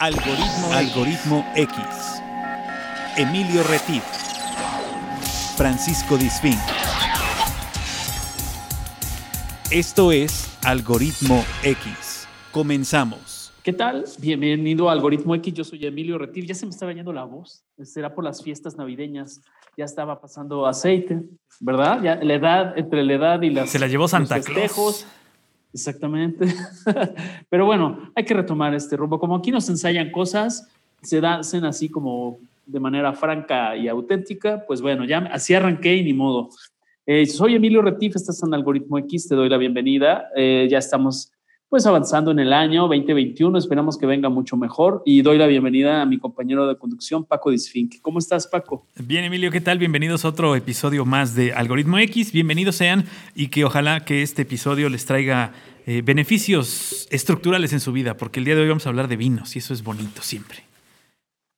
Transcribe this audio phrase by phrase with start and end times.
[0.00, 1.76] Algoritmo, Algoritmo X.
[3.16, 4.04] Emilio Retif.
[5.56, 6.54] Francisco Disfín.
[9.72, 12.28] Esto es Algoritmo X.
[12.52, 13.52] Comenzamos.
[13.64, 14.04] ¿Qué tal?
[14.20, 15.52] Bienvenido a Algoritmo X.
[15.52, 16.46] Yo soy Emilio Retif.
[16.46, 17.64] Ya se me estaba yendo la voz.
[17.82, 19.40] Será por las fiestas navideñas.
[19.76, 21.22] Ya estaba pasando aceite,
[21.58, 22.00] ¿verdad?
[22.04, 23.68] Ya la edad, entre la edad y las.
[23.68, 25.04] Se la llevó Santa Claus.
[25.72, 26.46] Exactamente.
[27.50, 29.18] Pero bueno, hay que retomar este rumbo.
[29.18, 30.68] Como aquí nos ensayan cosas,
[31.02, 36.04] se hacen así como de manera franca y auténtica, pues bueno, ya así arranqué y
[36.04, 36.50] ni modo.
[37.06, 40.28] Eh, soy Emilio Retif, estás en Algoritmo X, te doy la bienvenida.
[40.36, 41.32] Eh, ya estamos
[41.68, 46.00] pues avanzando en el año 2021, esperamos que venga mucho mejor y doy la bienvenida
[46.00, 48.00] a mi compañero de conducción, Paco Disfink.
[48.00, 48.86] ¿Cómo estás, Paco?
[48.96, 49.78] Bien, Emilio, ¿qué tal?
[49.78, 53.04] Bienvenidos a otro episodio más de Algoritmo X, bienvenidos sean
[53.34, 55.52] y que ojalá que este episodio les traiga
[55.86, 59.16] eh, beneficios estructurales en su vida, porque el día de hoy vamos a hablar de
[59.16, 60.60] vinos y eso es bonito siempre.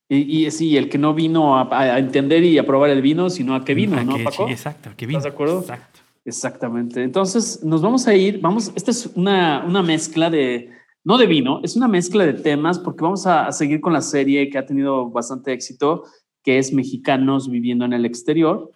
[0.09, 3.55] Y, y sí, el que no vino a, entender y a probar el vino, sino
[3.55, 4.45] a qué vino, ¿no, Paco?
[4.47, 5.19] Sí, exacto, qué vino.
[5.19, 5.61] ¿Estás de acuerdo?
[5.61, 6.00] Exacto.
[6.25, 7.03] Exactamente.
[7.03, 10.69] Entonces, nos vamos a ir, vamos, esta es una, una mezcla de,
[11.03, 14.47] no de vino, es una mezcla de temas porque vamos a, seguir con la serie
[14.49, 16.03] que ha tenido bastante éxito,
[16.43, 18.69] que es Mexicanos viviendo en el exterior.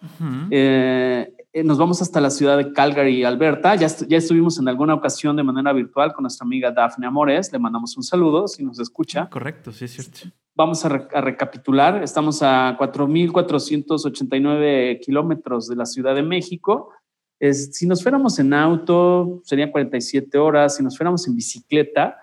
[0.50, 3.76] Eh, eh, nos vamos hasta la ciudad de Calgary, Alberta.
[3.76, 7.50] Ya, ya estuvimos en alguna ocasión de manera virtual con nuestra amiga Dafne Amores.
[7.52, 9.30] Le mandamos un saludo si nos escucha.
[9.30, 10.18] Correcto, sí es cierto.
[10.54, 12.02] Vamos a, a recapitular.
[12.02, 16.90] Estamos a 4.489 kilómetros de la Ciudad de México
[17.40, 20.76] si nos fuéramos en auto, serían 47 horas.
[20.76, 22.16] Si nos fuéramos en bicicleta,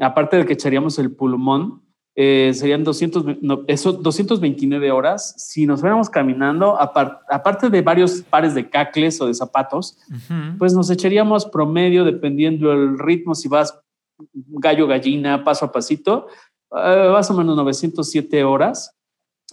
[0.00, 1.82] aparte de que echaríamos el pulmón,
[2.20, 3.24] eh, serían 200,
[3.68, 5.34] eso, 229 horas.
[5.38, 9.98] Si nos fuéramos caminando, aparte de varios pares de cacles o de zapatos,
[10.58, 13.78] pues nos echaríamos promedio, dependiendo del ritmo, si vas
[14.34, 16.26] gallo, gallina, paso a pasito,
[16.72, 18.97] eh, más o menos 907 horas.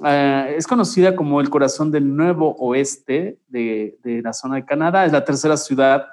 [0.02, 5.06] Ah, es conocida como el corazón del nuevo oeste de, la zona de Canadá.
[5.06, 6.06] Es la tercera ciudad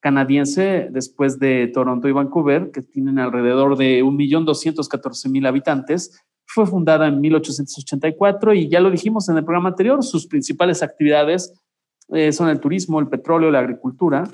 [0.00, 6.22] canadiense después de Toronto y Vancouver, que tienen alrededor de 1.214.000 habitantes.
[6.46, 11.54] Fue fundada en 1884 y ya lo dijimos en el programa anterior, sus principales actividades
[12.08, 14.24] eh, son el turismo, el petróleo, la agricultura.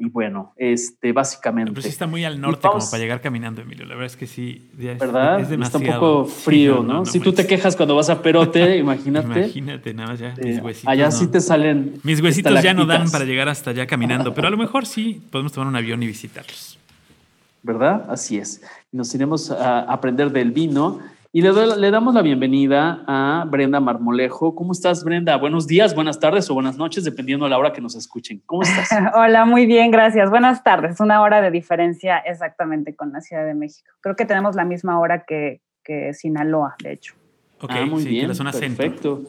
[0.00, 1.72] Y bueno, este, básicamente.
[1.72, 3.84] Pero sí está muy al norte como para llegar caminando, Emilio.
[3.84, 4.70] La verdad es que sí.
[4.74, 5.40] ¿Verdad?
[5.40, 5.84] Es demasiado.
[5.84, 7.04] Está un poco frío, ¿no?
[7.04, 9.40] si tú te quejas cuando vas a Perote, imagínate.
[9.40, 10.34] Imagínate, nada más ya.
[10.40, 10.88] mis huesitos.
[10.88, 11.94] Allá sí te salen.
[12.04, 15.20] Mis huesitos ya no dan para llegar hasta allá caminando, pero a lo mejor sí
[15.30, 16.78] podemos tomar un avión y visitarlos.
[17.64, 18.06] ¿Verdad?
[18.08, 18.62] Así es.
[18.92, 21.00] Nos iremos a aprender del vino
[21.38, 24.56] y le, le, damos la bienvenida a Brenda Marmolejo.
[24.56, 25.36] ¿Cómo estás, Brenda?
[25.36, 28.42] Buenos días, buenas tardes o buenas noches, dependiendo de la hora que nos escuchen.
[28.44, 28.88] ¿Cómo estás?
[29.14, 30.30] Hola, muy bien, gracias.
[30.30, 30.98] Buenas tardes.
[30.98, 33.88] Una hora de diferencia exactamente con la Ciudad de México.
[34.00, 37.14] Creo que tenemos la misma hora que, que Sinaloa, de hecho.
[37.60, 38.32] Ok, ah, muy bien.
[38.36, 39.22] Perfecto.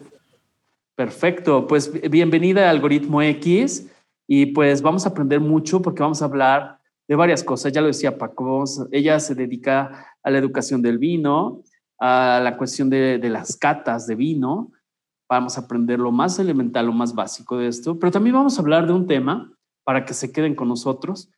[0.95, 1.67] Perfecto.
[1.67, 3.87] Pues bienvenida a Algoritmo X
[4.25, 7.71] y pues vamos a aprender mucho porque vamos a hablar de varias cosas.
[7.71, 11.61] Ya lo decía Paco, ella se dedica a la educación del vino,
[11.99, 14.71] a la cuestión de, las catas de vino.
[15.29, 18.61] Vamos a aprender lo más elemental, lo más básico de esto, pero también vamos a
[18.61, 19.51] hablar de un tema
[19.83, 21.29] para que se queden con nosotros,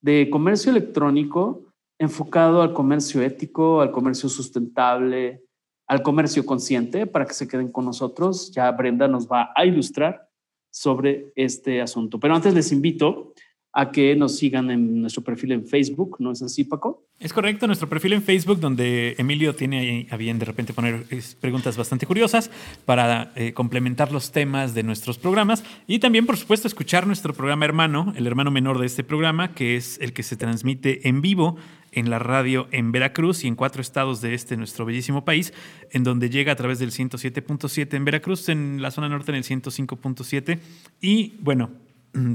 [0.00, 1.64] de comercio electrónico
[1.98, 5.44] enfocado al comercio ético, al comercio sustentable,
[5.86, 8.50] al comercio consciente, para que se queden con nosotros.
[8.52, 10.28] Ya Brenda nos va a ilustrar
[10.72, 12.18] sobre este asunto.
[12.18, 13.34] Pero antes les invito
[13.72, 17.06] a que nos sigan en nuestro perfil en Facebook, ¿no es así, Paco?
[17.20, 21.04] Es correcto, nuestro perfil en Facebook, donde Emilio tiene a bien de repente poner
[21.38, 22.50] preguntas bastante curiosas
[22.84, 27.64] para eh, complementar los temas de nuestros programas y también, por supuesto, escuchar nuestro programa
[27.64, 31.56] hermano, el hermano menor de este programa, que es el que se transmite en vivo
[31.92, 35.52] en la radio en Veracruz y en cuatro estados de este nuestro bellísimo país,
[35.90, 39.44] en donde llega a través del 107.7 en Veracruz, en la zona norte en el
[39.44, 40.58] 105.7
[41.00, 41.70] y bueno,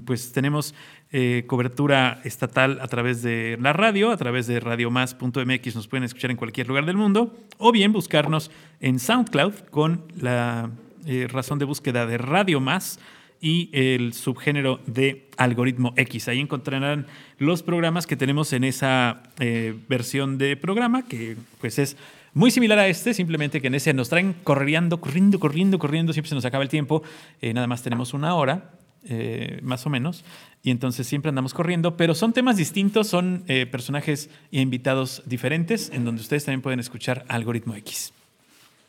[0.06, 0.74] pues tenemos
[1.12, 6.32] eh, cobertura estatal a través de la radio, a través de radiomás.mx, nos pueden escuchar
[6.32, 10.72] en cualquier lugar del mundo, o bien buscarnos en SoundCloud con la
[11.06, 13.00] eh, razón de búsqueda de Radio Más
[13.40, 16.28] y el subgénero de algoritmo X.
[16.28, 17.06] Ahí encontrarán
[17.38, 21.98] los programas que tenemos en esa eh, versión de programa, que pues es
[22.34, 26.30] muy similar a este, simplemente que en ese nos traen corriendo, corriendo, corriendo, corriendo, siempre
[26.30, 27.04] se nos acaba el tiempo,
[27.42, 28.72] nada más tenemos una hora
[29.08, 30.24] eh, más o menos,
[30.64, 35.92] y entonces siempre andamos corriendo, pero son temas distintos, son eh, personajes e invitados diferentes,
[35.92, 38.14] en donde ustedes también pueden escuchar Algoritmo X.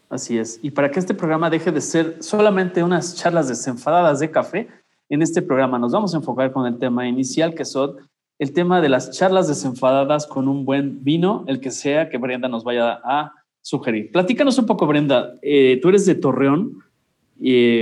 [0.08, 4.30] Así es, y para que este programa deje de ser solamente unas charlas desenfadadas de
[4.30, 4.68] café,
[5.08, 7.96] en este programa nos vamos a enfocar con el tema inicial, que son
[8.38, 12.48] el tema de las charlas desenfadadas con un buen vino, el que sea que Brenda
[12.48, 14.12] nos vaya a sugerir.
[14.12, 15.34] Platícanos un poco, Brenda.
[15.42, 16.82] Eh, tú eres de Torreón.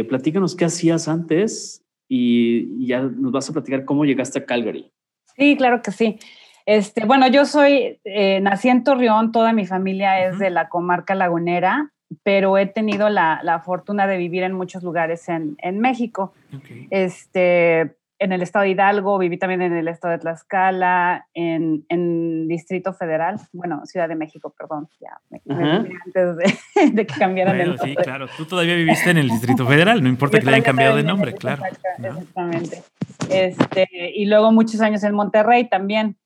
[0.09, 4.91] Platícanos qué hacías antes y, ya nos vas a platicar cómo llegaste a Calgary.
[5.37, 6.19] Sí, claro que sí.
[6.67, 11.15] Este, bueno, yo soy, eh, nací en Torreón, toda mi familia es de la comarca
[11.15, 11.93] lagunera,
[12.23, 16.33] pero he tenido la, la, fortuna de vivir en muchos lugares en, en México.
[16.91, 22.47] Este, en el estado de Hidalgo, viví también en el estado de Tlaxcala, en, en
[22.47, 25.41] Distrito Federal, bueno, Ciudad de México, perdón, ya me,
[26.07, 26.37] antes
[26.95, 27.89] de, que cambiaran el nombre.
[27.89, 30.97] Sí, claro, tú todavía viviste en el Distrito Federal, no importa que le hayan cambiado
[30.97, 31.63] de nombre, claro.
[31.99, 32.83] Exactamente.
[33.31, 36.17] Este, y luego muchos años en Monterrey también.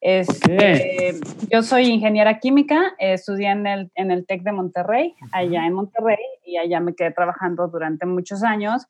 [0.00, 1.16] Este,
[1.50, 6.18] yo soy ingeniera química, estudié en el, en el TEC de Monterrey, allá en Monterrey,
[6.46, 8.86] y allá me quedé trabajando durante muchos años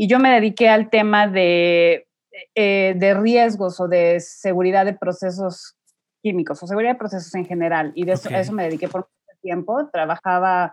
[0.00, 2.06] y yo me dediqué al tema de,
[2.54, 5.74] eh, de riesgos o de seguridad de procesos
[6.22, 7.90] químicos o seguridad de procesos en general.
[7.96, 9.88] Y de eso, eso me dediqué por mucho tiempo.
[9.92, 10.72] Trabajaba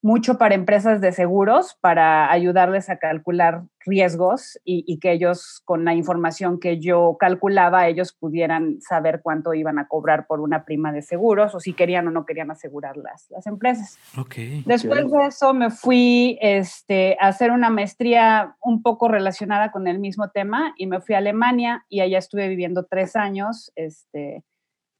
[0.00, 5.94] mucho para empresas de seguros para ayudarles a calcular riesgos y, que ellos, con la
[5.94, 11.02] información que yo calculaba, ellos pudieran saber cuánto iban a cobrar por una prima de
[11.02, 13.98] seguros o si querían o no querían asegurar las, las empresas.
[14.16, 14.62] Okay.
[14.66, 19.98] Después de eso me fui este, a hacer una maestría un poco relacionada con el
[19.98, 23.72] mismo tema y me fui a Alemania y allá estuve viviendo tres años.
[23.74, 24.44] Este,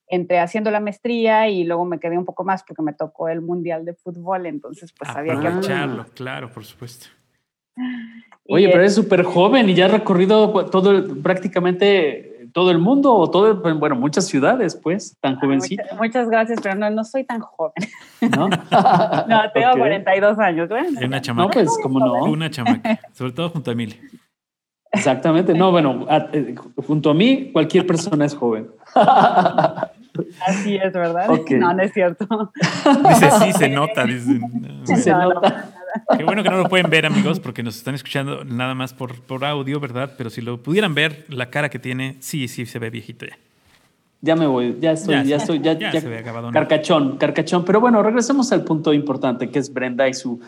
[0.09, 3.41] entre haciendo la maestría y luego me quedé un poco más porque me tocó el
[3.41, 7.07] Mundial de Fútbol, entonces pues había que aprovecharlo, claro, por supuesto.
[8.49, 13.31] Oye, pero eres súper joven y ya has recorrido todo, prácticamente todo el mundo o
[13.31, 15.85] todo, bueno, muchas ciudades, pues, tan ah, jovencita.
[15.97, 17.75] Muchas, gracias, pero no, no soy tan joven.
[18.37, 18.49] ¿No?
[19.29, 20.69] no, tengo 42 años.
[20.69, 21.47] Bueno, una chamaca.
[21.47, 22.25] No, pues, ¿cómo no?
[22.25, 23.99] Una chamaca, sobre todo junto a Emilia.
[24.91, 26.55] Exactamente, no, bueno, eh,
[26.87, 28.71] junto a mí cualquier persona es joven.
[30.47, 31.29] Así es, ¿verdad?
[31.29, 32.53] No, no es cierto.
[33.09, 34.07] Dice, sí, se nota.
[34.85, 35.73] sí, se nota.
[36.17, 39.21] Qué bueno que no lo pueden ver, amigos, porque nos están escuchando nada más por,
[39.23, 40.13] por audio, ¿verdad?
[40.17, 43.39] Pero si lo pudieran ver, la cara que tiene, sí, sí, se ve viejito ya.
[44.21, 46.51] Ya me voy, ya estoy, ya, estoy, ya, ya, se ve acabado.
[46.51, 47.65] Carcachón, carcachón.
[47.65, 50.41] Pero bueno, regresemos al punto importante, que es Brenda y su,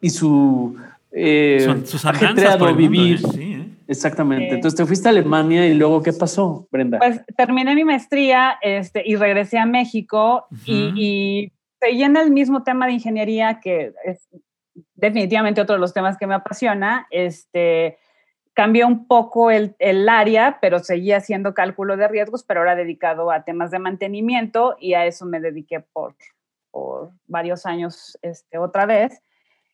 [0.00, 0.76] y su,
[1.12, 3.16] eh, sus andanzas por vivir.
[3.16, 3.28] ¿eh?
[3.34, 3.59] Sí,
[3.90, 3.92] ¿eh?
[3.92, 4.54] Exactamente.
[4.54, 6.98] Entonces te fuiste a Alemania y luego, ¿qué pasó, Brenda?
[6.98, 12.62] Pues terminé mi maestría este, y regresé a México y, y seguí en el mismo
[12.62, 14.28] tema de ingeniería, que es
[14.94, 17.06] definitivamente otro de los temas que me apasiona.
[17.10, 17.98] Este,
[18.54, 23.30] cambié un poco el, el, área, pero seguía haciendo cálculo de riesgos, pero ahora dedicado
[23.30, 26.14] a temas de mantenimiento y a eso me dediqué por,
[26.70, 29.22] por varios años este, otra vez.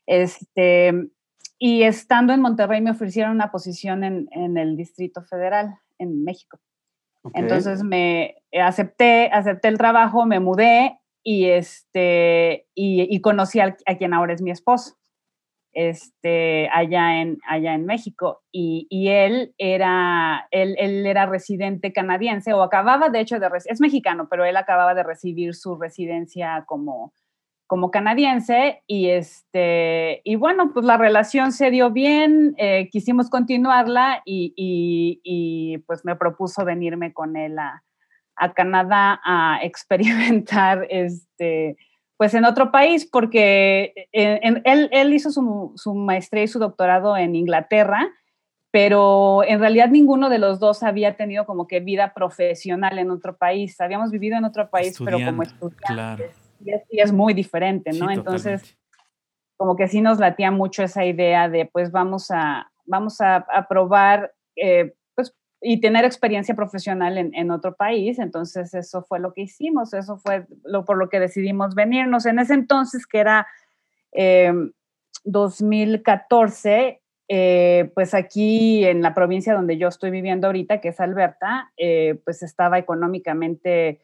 [0.06, 1.08] Este,
[1.58, 6.58] y estando en Monterrey me ofrecieron una posición en, en el Distrito Federal, en México.
[7.34, 14.32] Entonces me acepté, acepté el trabajo, me mudé y, este, y, conocí a, quien ahora
[14.32, 14.96] es mi esposo,
[15.72, 18.42] este, allá, en, allá en México.
[18.52, 23.80] Y, y él, era, él, él, era residente canadiense o acababa de hecho de, es
[23.80, 27.12] mexicano, pero él acababa de recibir su residencia como
[27.66, 34.22] como canadiense y este y bueno pues la relación se dio bien eh, quisimos continuarla
[34.24, 37.82] y, y, pues me propuso venirme con él a,
[38.36, 41.76] a Canadá a experimentar este
[42.16, 47.16] pues en otro país porque eh, él, él, hizo su, su, maestría y su doctorado
[47.16, 48.08] en Inglaterra
[48.70, 53.38] pero en realidad ninguno de los dos había tenido como que vida profesional en otro
[53.38, 53.80] país.
[53.80, 58.10] Habíamos vivido en otro país pero como estudiantes claro y es, muy diferente, ¿no?
[58.10, 58.76] Entonces,
[59.56, 64.32] como que sí nos latía mucho esa idea de, pues vamos a, vamos a, probar,
[64.54, 68.18] eh, pues, y tener experiencia profesional en, en, otro país.
[68.18, 72.26] Entonces, eso fue lo que hicimos, eso fue lo por lo que decidimos venirnos.
[72.26, 73.46] En ese entonces, que era
[75.24, 81.00] 2014, eh, eh, pues aquí en la provincia donde yo estoy viviendo ahorita, que es
[81.00, 81.72] Alberta,
[82.24, 84.00] pues estaba económicamente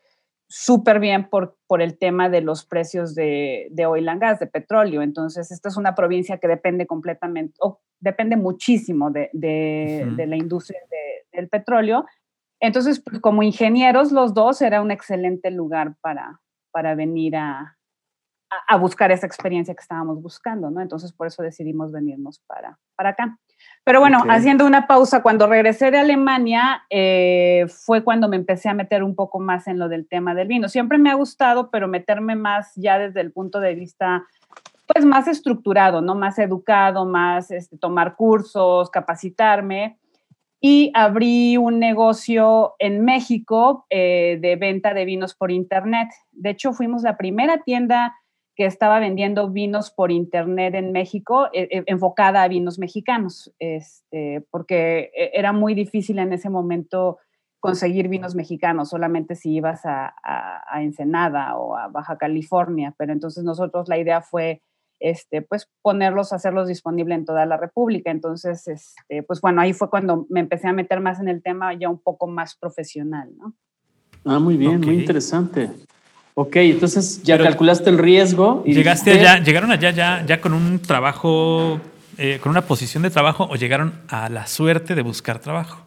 [0.55, 4.47] súper bien por, por el tema de los precios de, de, oil and gas, de
[4.47, 5.01] petróleo.
[5.01, 10.81] Entonces, esta es una provincia que depende completamente, o depende muchísimo de, de, la industria
[11.33, 12.05] del petróleo.
[12.61, 17.79] Entonces, pues, como ingenieros los dos, era un excelente lugar para, para venir a,
[18.69, 20.81] a, buscar esa experiencia que estábamos buscando, ¿no?
[20.81, 23.39] Entonces, por eso decidimos venirnos para, para acá.
[23.85, 28.75] Pero bueno, haciendo una pausa, cuando regresé de Alemania eh, fue cuando me empecé a
[28.75, 30.69] meter un poco más en lo del tema del vino.
[30.69, 34.25] Siempre me ha gustado, pero meterme más ya desde el punto de vista,
[34.87, 36.15] pues más estructurado, ¿no?
[36.15, 39.99] Más educado, más este, tomar cursos, capacitarme.
[40.65, 46.09] y abrí un negocio en México eh, de venta de vinos por internet.
[46.31, 48.15] De hecho, fuimos la primera tienda
[48.55, 54.47] que estaba vendiendo vinos por internet en México, eh, eh, enfocada a vinos mexicanos, este,
[54.51, 57.19] porque era muy difícil en ese momento
[57.61, 62.93] conseguir vinos mexicanos, solamente si ibas a, a Ensenada o a Baja California.
[62.99, 64.61] Pero entonces nosotros la idea fue
[65.03, 68.11] este, pues ponerlos, hacerlos disponibles en toda la República.
[68.11, 71.75] Entonces, este, pues bueno, ahí fue cuando me empecé a meter más en el tema
[71.75, 73.55] ya un poco más profesional, ¿no?
[74.25, 75.71] Ah, muy bien, muy interesante.
[76.35, 78.63] Ok, entonces ya calculaste el riesgo.
[78.65, 81.81] Y llegaste allá, llegaron allá ya, ya con un trabajo,
[82.17, 85.83] eh, con una posición de trabajo o llegaron a la suerte de buscar trabajo.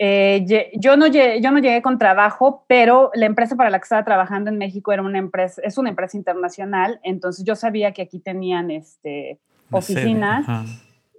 [0.00, 3.82] Eh, yo, no llegué, yo no llegué con trabajo, pero la empresa para la que
[3.82, 8.02] estaba trabajando en México era una empresa, es una empresa internacional, entonces yo sabía que
[8.02, 9.38] aquí tenían este,
[9.72, 10.46] oficinas.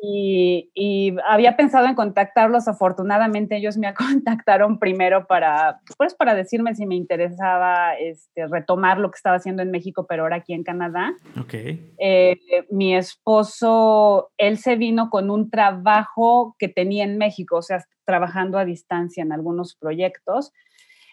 [0.01, 2.67] Y, había pensado en contactarlos.
[2.67, 9.11] Afortunadamente, ellos me contactaron primero para, pues, para decirme si me interesaba este, retomar lo
[9.11, 11.13] que estaba haciendo en México, pero ahora aquí en Canadá.
[11.41, 11.93] Okay.
[11.97, 12.37] Eh,
[12.69, 18.57] mi esposo, él se vino con un trabajo que tenía en México, o sea, trabajando
[18.57, 20.53] a distancia en algunos proyectos.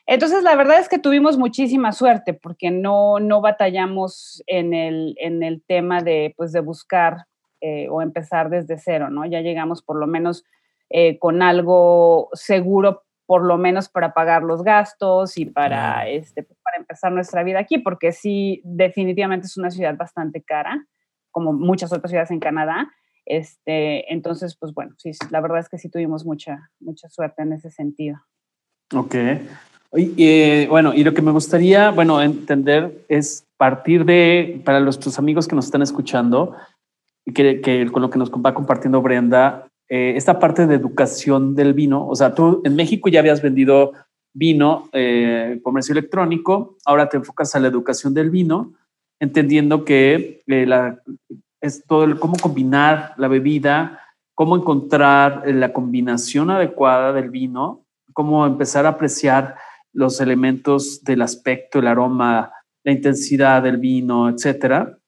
[0.07, 5.43] Entonces, la verdad es que tuvimos muchísima suerte porque no, no batallamos en el, en
[5.43, 7.27] el tema de, pues, de buscar
[7.69, 9.27] eh, o empezar desde cero, ¿no?
[9.27, 10.45] Ya llegamos por lo menos
[10.89, 16.77] eh, con algo seguro, por lo menos para pagar los gastos y para, este, para
[16.77, 20.87] empezar nuestra vida aquí, porque sí, definitivamente es una ciudad bastante cara,
[21.33, 22.89] como muchas otras ciudades en Canadá.
[23.25, 27.53] Este, entonces, pues bueno, sí, la verdad es que sí tuvimos mucha, mucha suerte en
[27.53, 28.19] ese sentido.
[28.95, 29.17] Ok.
[29.93, 35.49] Y, bueno, y lo que me gustaría, bueno, entender es partir de, para nuestros amigos
[35.49, 36.55] que nos están escuchando,
[37.35, 42.07] que, con lo que nos va compartiendo Brenda, eh, esta parte de educación del vino,
[42.07, 43.93] o sea, tú en México ya habías vendido
[44.35, 48.75] vino, eh, comercio electrónico, ahora te enfocas a la educación del vino,
[49.21, 51.01] entendiendo que eh, la,
[51.61, 54.01] es todo el cómo combinar la bebida,
[54.35, 59.57] cómo encontrar la combinación adecuada del vino, cómo empezar a apreciar
[59.93, 62.53] los elementos del aspecto, el aroma,
[62.85, 64.99] la intensidad del vino, etcétera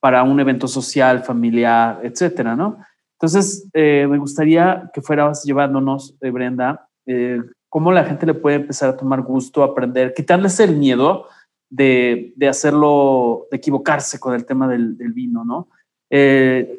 [0.00, 2.78] para un evento social, familiar, etcétera, ¿no?
[3.20, 7.38] Entonces, eh, me gustaría que fueras llevándonos, eh, Brenda, eh,
[7.68, 11.26] cómo la gente le puede empezar a tomar gusto, aprender, quitarles el miedo
[11.70, 15.68] de, de hacerlo, de equivocarse con el tema del, del vino, ¿no?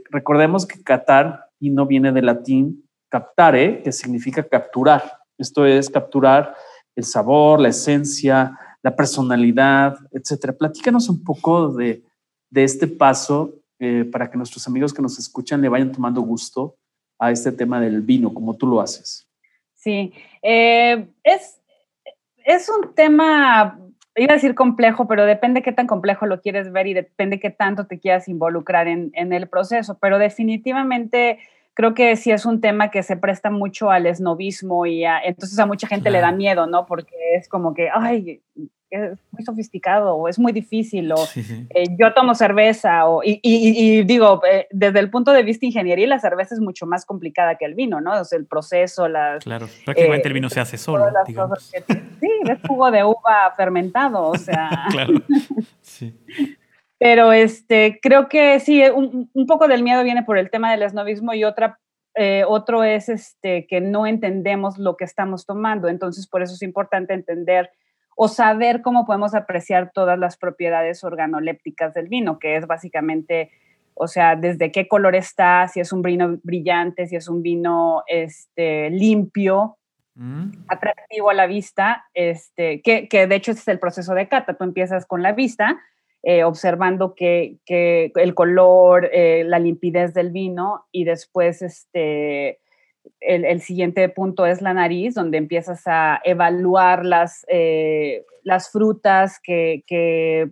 [0.10, 5.20] recordemos que catar y no viene del latín captare, que significa capturar.
[5.38, 6.54] Esto es capturar
[6.98, 10.52] el sabor, la esencia, la personalidad, etcétera.
[10.52, 12.04] Platícanos un poco de,
[12.52, 16.76] de este paso eh, para que nuestros amigos que nos escuchan le vayan tomando gusto
[17.18, 19.28] a este tema del vino, como tú lo haces.
[19.74, 21.60] Sí, eh, es,
[22.46, 23.80] es un tema,
[24.16, 27.50] iba a decir complejo, pero depende qué tan complejo lo quieres ver y depende qué
[27.50, 31.40] tanto te quieras involucrar en, en el proceso, pero definitivamente
[31.74, 35.66] creo que sí es un tema que se presta mucho al esnovismo y entonces a
[35.66, 36.86] mucha gente le da miedo, ¿no?
[36.86, 38.42] Porque es como que, ay,
[38.92, 44.42] es muy sofisticado o es muy difícil o eh, yo tomo cerveza o, y, digo,
[44.46, 47.74] eh, desde el punto de vista ingeniería la cerveza es mucho más complicada que el
[47.74, 48.20] vino, ¿no?
[48.20, 49.44] O sea, el proceso, las...
[49.44, 51.72] Claro, prácticamente el vino se hace solo, digamos.
[51.72, 54.70] sí, es jugo de uva fermentado, o sea...
[54.92, 55.14] claro,
[55.82, 56.16] sí.
[57.00, 60.84] Pero este, creo que sí, un, un, poco del miedo viene por el tema del
[60.84, 61.80] esnovismo y otra,
[62.16, 65.88] eh, otro es este, que no entendemos lo que estamos tomando.
[65.88, 67.72] Entonces, por eso es importante entender
[68.24, 73.50] o saber cómo podemos apreciar todas las propiedades organolépticas del vino, que es básicamente,
[73.96, 78.04] o sea, desde qué color está, si es un vino brillante, si es un vino
[78.06, 79.80] este, limpio,
[80.14, 80.52] mm.
[80.68, 84.54] atractivo a la vista, este, que, que de hecho ese es el proceso de cata.
[84.54, 85.82] Tú empiezas con la vista
[86.22, 92.60] eh, observando que, el color, eh, la limpidez del vino y después este,
[93.20, 99.84] el, siguiente punto es la nariz, donde empiezas a evaluar las, eh, las frutas que,
[99.88, 100.52] que,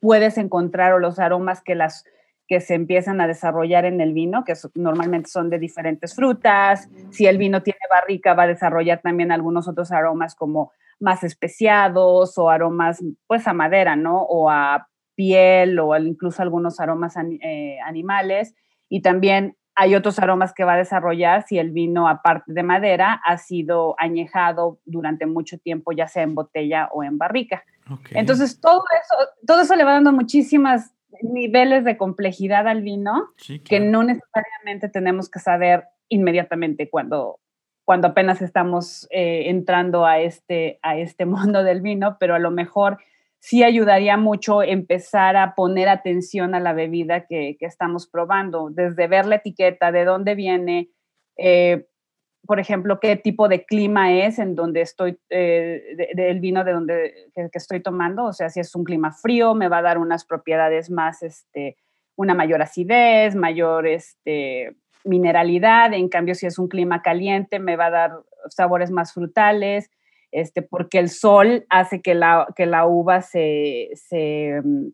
[0.00, 2.04] puedes encontrar o los aromas que, las,
[2.48, 6.88] que se empiezan a desarrollar en el vino, que normalmente son de diferentes frutas.
[7.10, 12.38] Si el vino tiene barrica, va a desarrollar también algunos otros aromas como más especiados
[12.38, 14.22] o aromas pues a madera, ¿no?
[14.22, 18.54] O a piel o incluso algunos aromas eh, animales.
[18.88, 23.20] Y también hay otros aromas que va a desarrollar si el vino, aparte de madera,
[23.24, 27.64] ha sido añejado durante mucho tiempo, ya sea en botella o en barrica.
[28.10, 33.30] Entonces, todo eso, todo eso le va dando muchísimas niveles de complejidad al vino
[33.64, 37.40] que no necesariamente tenemos que saber inmediatamente cuando
[37.84, 42.50] cuando apenas estamos eh, entrando a este, a este mundo del vino, pero a lo
[42.50, 42.98] mejor
[43.44, 49.26] sí ayudaría mucho empezar a poner atención a la bebida que, estamos probando, desde ver
[49.26, 50.88] la etiqueta, de dónde viene,
[51.36, 51.84] eh,
[52.46, 57.14] por ejemplo, qué tipo de clima es en donde estoy, eh, del vino de donde
[57.34, 60.24] que, estoy tomando, o sea, si es un clima frío, me va a dar unas
[60.24, 61.76] propiedades más, este,
[62.16, 64.74] una mayor acidez, mayor, este,
[65.04, 68.12] mineralidad, en cambio si es un clima caliente me va a dar
[68.48, 69.90] sabores más frutales,
[70.34, 74.88] este, porque el sol hace que la, que la uva se, se mm,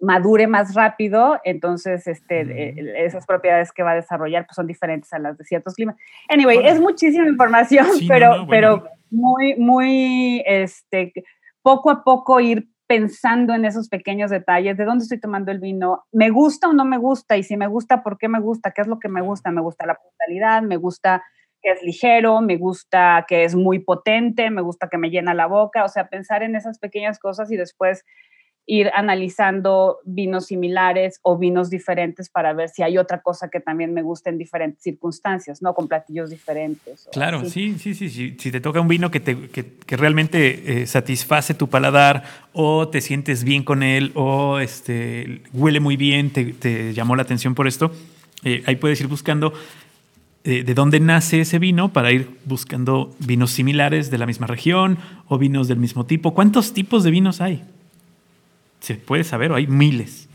[0.00, 5.10] madure más rápido, entonces este, eh, esas propiedades que va a desarrollar pues, son diferentes
[5.14, 5.96] a las de ciertos climas.
[6.28, 11.14] Anyway, es muchísima información, pero, pero muy, muy, este,
[11.62, 16.04] poco a poco ir pensando en esos pequeños detalles, de dónde estoy tomando el vino,
[16.12, 18.72] me gusta o no me gusta, y si me gusta, ¿por qué me gusta?
[18.72, 19.50] ¿Qué es lo que me gusta?
[19.52, 21.22] Me gusta la brutalidad, me gusta
[21.62, 25.46] que es ligero, me gusta que es muy potente, me gusta que me llena la
[25.46, 28.04] boca, o sea, pensar en esas pequeñas cosas y después
[28.66, 33.92] ir analizando vinos similares o vinos diferentes para ver si hay otra cosa que también
[33.92, 35.74] me gusta en diferentes circunstancias, ¿no?
[35.74, 37.08] Con platillos diferentes.
[37.10, 38.36] Claro, sí, sí, sí, sí.
[38.38, 43.00] Si te toca un vino que, te, que, realmente eh, satisface tu paladar o te
[43.00, 47.90] sientes bien con él o este, huele muy bien, te, llamó la atención por esto,
[48.44, 49.52] eh, ahí puedes ir buscando
[50.42, 55.38] de dónde nace ese vino para ir buscando vinos similares de la misma región o
[55.38, 56.32] vinos del mismo tipo.
[56.32, 57.62] ¿Cuántos tipos de vinos hay?
[58.80, 60.28] ¿Se puede saber o hay miles?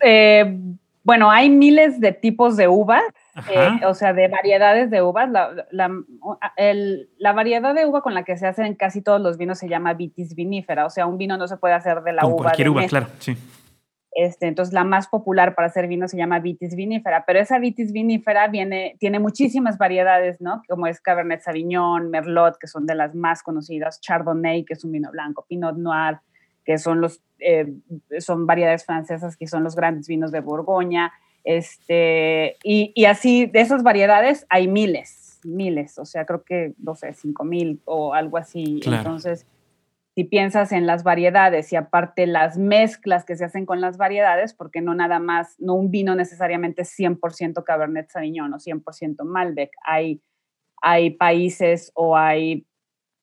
[0.00, 0.58] Eh,
[1.06, 3.02] bueno, hay miles de tipos de uvas,
[3.48, 5.30] eh, o sea, de variedades de uvas.
[5.30, 9.68] La, la, variedad de uva con la que se hacen casi todos los vinos se
[9.68, 12.42] llama vitis vinífera, o sea, un vino no se puede hacer de la con uva.
[12.42, 13.36] Cualquier uva, claro, sí.
[14.16, 17.92] Este, entonces, la más popular para hacer vino se llama vitis vinífera, pero esa vitis
[17.92, 20.62] vinífera viene, tiene muchísimas variedades, ¿no?
[20.66, 24.92] Como es Cabernet Sauvignon, Merlot, que son de las más conocidas, Chardonnay, que es un
[24.92, 26.20] vino blanco, Pinot Noir,
[26.64, 27.70] que son, los, eh,
[28.18, 31.12] son variedades francesas que son los grandes vinos de Borgoña.
[31.44, 36.94] Este, y, y, así, de esas variedades hay miles, miles, o sea, creo que, no
[36.94, 38.80] sé, cinco mil o algo así.
[38.82, 39.46] Entonces,
[40.16, 44.54] si piensas en las variedades y aparte las mezclas que se hacen con las variedades,
[44.54, 50.22] porque no nada más, no un vino necesariamente 100% Cabernet Sauvignon o 100% Malbec, hay,
[50.80, 52.66] hay países o hay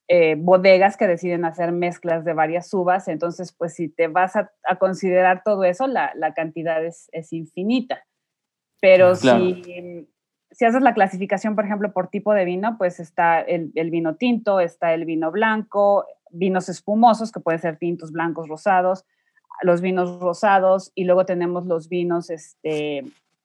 [0.06, 4.52] eh, bodegas que deciden hacer mezclas de varias uvas, entonces pues si te vas a,
[4.78, 8.04] considerar todo eso, la, cantidad es, infinita.
[8.80, 10.06] Pero si,
[10.54, 14.60] si, haces la clasificación, por ejemplo, por tipo de vino, pues está el, vino tinto,
[14.60, 19.04] está el vino blanco, vinos espumosos, que pueden ser tintos, blancos, rosados,
[19.62, 23.04] los vinos rosados, y luego tenemos los vinos este,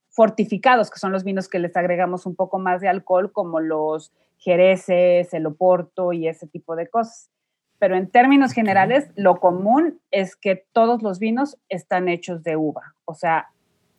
[0.10, 4.12] fortificados, que son los vinos que les agregamos un poco más de alcohol, como los
[4.38, 7.30] jereces, el oporto y ese tipo de cosas.
[7.78, 12.96] Pero en términos generales, lo común es que todos los vinos están hechos de uva,
[13.06, 13.50] o sea,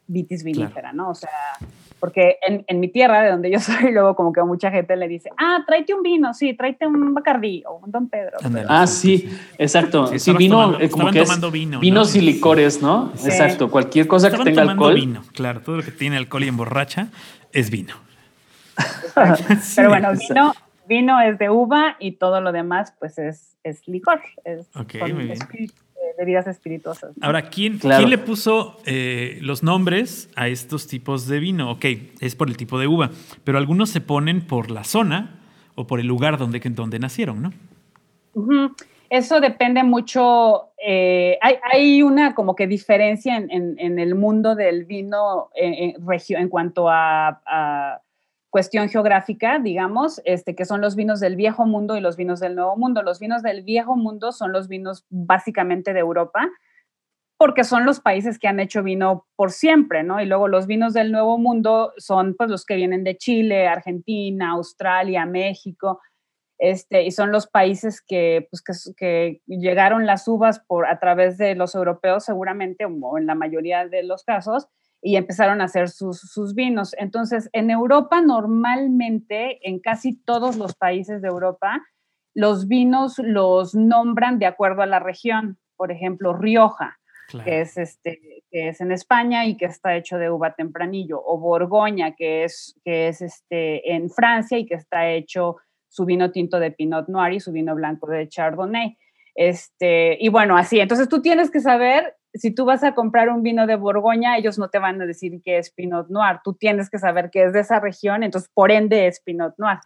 [0.07, 1.11] vitis vinífera, ¿no?
[1.11, 1.31] O sea,
[2.01, 5.07] porque en, en, mi tierra, de donde yo soy, luego como que mucha gente le
[5.07, 8.39] dice, ah, tráete un vino, sí, tráete un Bacardí o un Don Pedro.
[8.69, 10.07] ah, sí, exacto.
[10.19, 13.13] Sí, vino, eh, como que es vino, vinos y licores, ¿no?
[13.13, 14.95] Exacto, cualquier cosa que tenga alcohol.
[14.95, 17.09] vino, claro, todo lo que tiene alcohol y emborracha
[17.53, 17.95] es vino.
[19.77, 20.55] Pero bueno, vino,
[20.87, 24.69] vino es de uva y todo lo demás pues es, es licor, es
[26.11, 27.13] eh, bebidas espirituosas.
[27.21, 31.71] Ahora, ¿quién, ¿quién le puso eh, los nombres a estos tipos de vino?
[31.71, 31.85] Ok,
[32.21, 33.11] es por el tipo de uva,
[33.45, 35.41] pero algunos se ponen por la zona
[35.75, 37.53] o por el lugar donde, donde nacieron, ¿no?
[39.09, 44.85] Eso depende mucho, eh, hay, hay, una como que diferencia en, en, el mundo del
[44.85, 45.97] vino en,
[46.29, 48.01] en cuanto a
[48.51, 52.57] cuestión geográfica, digamos, este, que son los vinos del viejo mundo y los vinos del
[52.57, 53.03] nuevo mundo.
[53.03, 56.49] Los vinos del viejo mundo son los vinos básicamente de Europa,
[57.39, 60.21] porque son los países que han hecho vino por siempre, ¿no?
[60.21, 64.51] Y luego los vinos del nuevo mundo son pues los que vienen de Chile, Argentina,
[64.51, 66.01] Australia, México,
[66.59, 71.39] este, y son los países que, pues, que, que, llegaron las uvas por, a través
[71.39, 74.69] de los europeos seguramente, o en la mayoría de los casos,
[75.03, 76.95] y empezaron a hacer sus, sus, vinos.
[76.99, 81.83] Entonces, en Europa normalmente, en casi todos los países de Europa,
[82.35, 85.59] los vinos los nombran de acuerdo a la región.
[85.77, 86.99] Por ejemplo, Rioja,
[87.45, 91.39] que, es este, que es en España y que está hecho de uva tempranillo, o
[91.39, 95.57] Borgoña, que es, que es este, en Francia y que está hecho
[95.89, 98.97] su vino tinto de Pinot Noir y su vino blanco de Chardonnay.
[99.35, 103.43] Este, y bueno, así, entonces tú tienes que saber si tú vas a comprar un
[103.43, 106.41] vino de Borgoña, ellos no te van a decir que es Pinot Noir.
[106.45, 109.79] Tú tienes que saber que es de esa región, entonces por ende es Pinot Noir.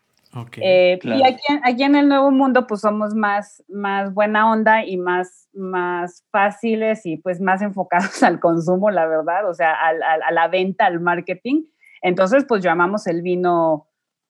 [0.61, 4.97] Eh, y aquí, aquí, en el Nuevo Mundo, pues somos más, más buena onda y
[4.97, 10.49] más, más fáciles y pues más enfocados al consumo, la verdad, o sea, a la
[10.49, 11.63] venta, al marketing.
[12.03, 13.87] Entonces, pues llamamos el vino,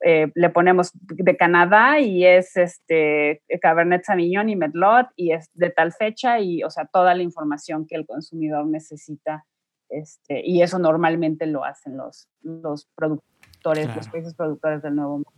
[0.07, 5.71] eh, le ponemos de Canadá y es este Cabernet Sauvignon y Medlot y es de
[5.71, 9.47] tal fecha y, o sea, toda la información que el consumidor necesita.
[9.89, 15.33] Este, y eso normalmente lo hacen los, los productores, los países productores del Nuevo Mundo.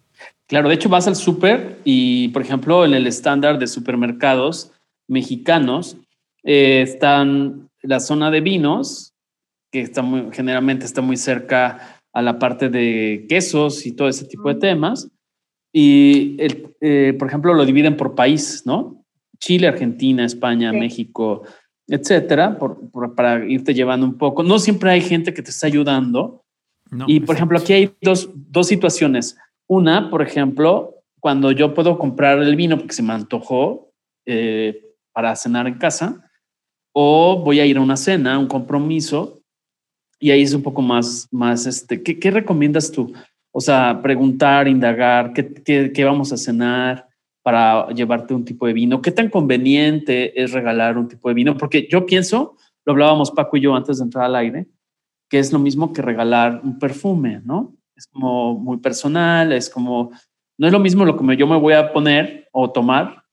[0.48, 4.72] Claro, de hecho vas al súper y, por ejemplo, en el estándar de supermercados
[5.06, 5.96] mexicanos
[6.42, 9.14] eh, están la zona de vinos,
[9.70, 14.24] que está muy, generalmente está muy cerca a la parte de quesos y todo ese
[14.24, 15.10] tipo de temas.
[15.72, 16.36] Y,
[16.80, 19.04] eh, por ejemplo, lo dividen por país, ¿no?
[19.38, 21.42] Chile, Argentina, España, México,
[21.86, 22.58] etcétera,
[23.14, 24.42] para irte llevando un poco.
[24.42, 26.42] No siempre hay gente que te está ayudando.
[27.06, 29.36] y, por ejemplo, aquí hay dos, dos situaciones
[29.68, 33.92] una, por ejemplo, cuando yo puedo comprar el vino porque se me antojó
[34.24, 36.30] eh, para cenar en casa,
[36.92, 39.35] o voy a ir a una cena, un compromiso,
[40.18, 43.12] y ahí es un poco más, más este, ¿qué, recomiendas tú?
[43.52, 47.08] O sea, preguntar, indagar, ¿qué, ¿qué, vamos a cenar
[47.42, 49.00] para llevarte un tipo de vino?
[49.00, 51.56] ¿Qué tan conveniente es regalar un tipo de vino?
[51.56, 54.66] Porque yo pienso, lo hablábamos Paco y yo antes de entrar al aire,
[55.28, 57.76] que es lo mismo que regalar un perfume, ¿no?
[57.96, 60.10] es como muy personal, es como,
[60.58, 63.24] no es lo mismo lo que yo me voy a poner o tomar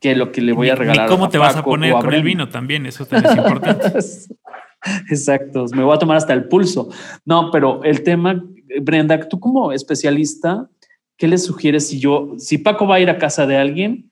[0.00, 1.06] que lo que le voy a regalar.
[1.06, 2.86] ¿Y cómo te vas a poner con el vino también?
[2.86, 3.92] Eso también es importante.
[5.10, 6.88] Exacto, me voy a tomar hasta el pulso.
[7.24, 8.42] No, pero el tema,
[8.80, 10.68] Brenda, tú como especialista,
[11.16, 14.10] ¿qué le sugieres si yo, si Paco va a ir a casa de alguien,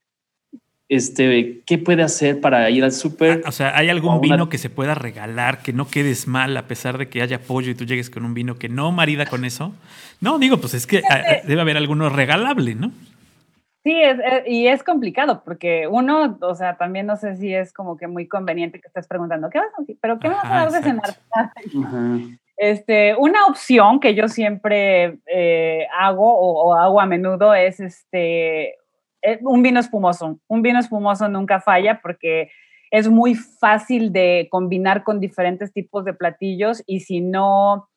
[0.88, 3.42] este, ¿qué puede hacer para ir al súper?
[3.46, 6.96] O sea, ¿hay algún vino que se pueda regalar, que no quedes mal a pesar
[6.96, 9.74] de que haya pollo y tú llegues con un vino que no marida con eso?
[10.20, 12.92] No, digo, pues es que ah, debe haber alguno regalable, ¿no?
[13.88, 13.94] Sí,
[14.44, 18.28] y es complicado porque uno, o sea, también no sé si es como que muy
[18.28, 21.14] conveniente que estés preguntando, ¿qué vas a ¿Pero qué me vas a dar de cenar?
[22.60, 28.70] Este, una opción que yo siempre eh, hago o, o, hago a menudo es este,
[29.22, 30.40] eh, un vino espumoso.
[30.48, 32.50] Un vino espumoso nunca falla porque
[32.90, 37.88] es muy fácil de combinar con diferentes tipos de platillos y si no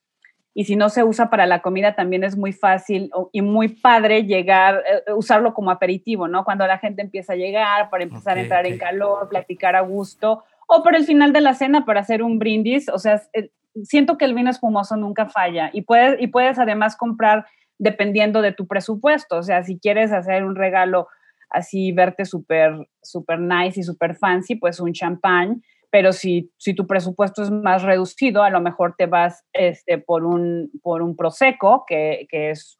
[0.54, 4.24] y si no se usa para la comida también es muy fácil y muy padre
[4.24, 6.44] llegar eh, usarlo como aperitivo, ¿no?
[6.44, 10.44] Cuando la gente empieza a llegar para empezar a entrar en calor, platicar a gusto
[10.68, 13.50] o por el final de la cena para hacer un brindis, o sea, eh,
[13.84, 17.46] siento que el vino espumoso nunca falla y puedes y puedes además comprar
[17.78, 19.38] dependiendo de tu presupuesto.
[19.38, 21.08] O sea, si quieres hacer un regalo
[21.50, 25.64] así, verte súper, súper nice y súper fancy, pues un champán.
[25.92, 30.26] Pero si, si tu presupuesto es más reducido, a lo mejor te vas este, por,
[30.26, 32.80] un, por un prosecco, que, que es,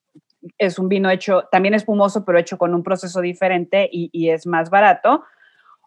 [0.58, 4.48] es un vino hecho, también espumoso, pero hecho con un proceso diferente y, y es
[4.48, 5.24] más barato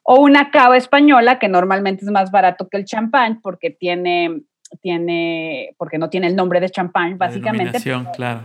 [0.07, 4.43] o una cava española que normalmente es más barato que el champán porque tiene
[4.83, 7.79] tiene porque no tiene el nombre de champán básicamente
[8.15, 8.43] claro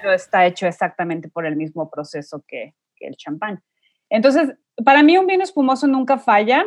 [0.00, 3.62] pero está hecho exactamente por el mismo proceso que, el champán.
[4.10, 6.64] Entonces, para mí un vino espumoso nunca falla.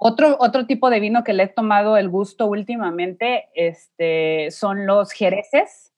[0.00, 5.10] Otro, otro tipo de vino que le he tomado el gusto últimamente este, son los
[5.10, 5.92] jereces.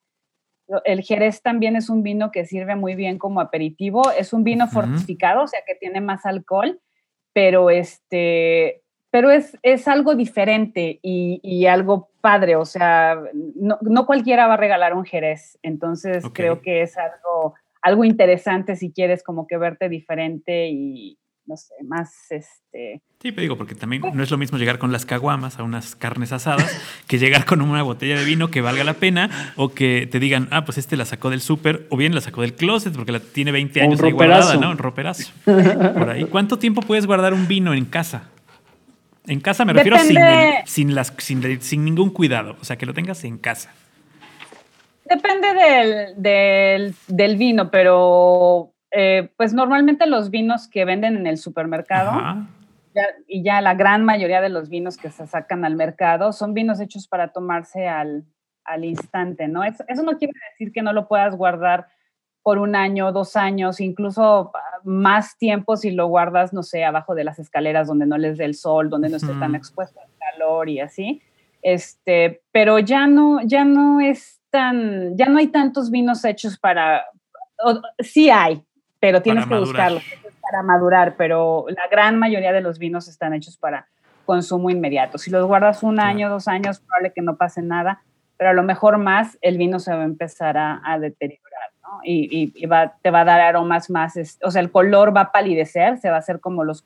[0.84, 4.10] El jerez también es un vino que sirve muy bien como aperitivo.
[4.18, 6.80] Es un vino fortificado, o sea que tiene más alcohol,
[7.34, 13.18] pero este, pero es, es algo diferente y, algo padre, o sea,
[13.54, 18.76] no, no, cualquiera va a regalar un jerez, entonces creo que es algo, algo interesante
[18.76, 23.02] si quieres como que verte diferente y, no sé, más este...
[23.20, 25.96] Sí, pero digo, porque también no es lo mismo llegar con las caguamas a unas
[25.96, 30.08] carnes asadas que llegar con una botella de vino que valga la pena o que
[30.10, 32.94] te digan, ah, pues este la sacó del súper o bien la sacó del closet
[32.94, 34.70] porque la tiene 20 años ahí guardada, ¿no?
[34.70, 35.32] Un roperazo.
[35.44, 36.24] Por ahí.
[36.24, 38.30] ¿Cuánto tiempo puedes guardar un vino en casa?
[39.26, 39.98] En casa me refiero
[40.64, 43.72] sin, las, sin, ningún cuidado, o sea, que lo tengas en casa.
[45.04, 52.12] Depende del, vino, pero eh, pues normalmente los vinos que venden en el supermercado,
[53.26, 56.80] y ya la gran mayoría de los vinos que se sacan al mercado son vinos
[56.80, 58.24] hechos para tomarse al,
[58.82, 59.64] instante, ¿no?
[59.64, 61.88] Eso, eso, no quiere decir que no lo puedas guardar
[62.42, 64.52] por un año, dos años, incluso
[64.84, 68.44] más tiempo si lo guardas, no sé, abajo de las escaleras donde no les dé
[68.44, 71.20] el sol, donde no esté tan expuesto al calor y así.
[71.62, 77.04] Este, pero ya no, ya no es tan, ya no hay tantos vinos hechos para,
[77.98, 78.64] sí hay,
[79.00, 80.02] pero tienes que buscarlos
[80.42, 83.88] para madurar, pero la gran mayoría de los vinos están hechos para
[84.26, 85.18] consumo inmediato.
[85.18, 88.02] Si los guardas un año, dos años, probable que no pase nada,
[88.36, 92.00] pero a lo mejor más el vino se va a empezar a, a deteriorar, ¿no?
[92.04, 92.52] y,
[93.02, 96.16] te va a dar aromas más, o sea, el color va a palidecer, se va
[96.16, 96.84] a hacer como los,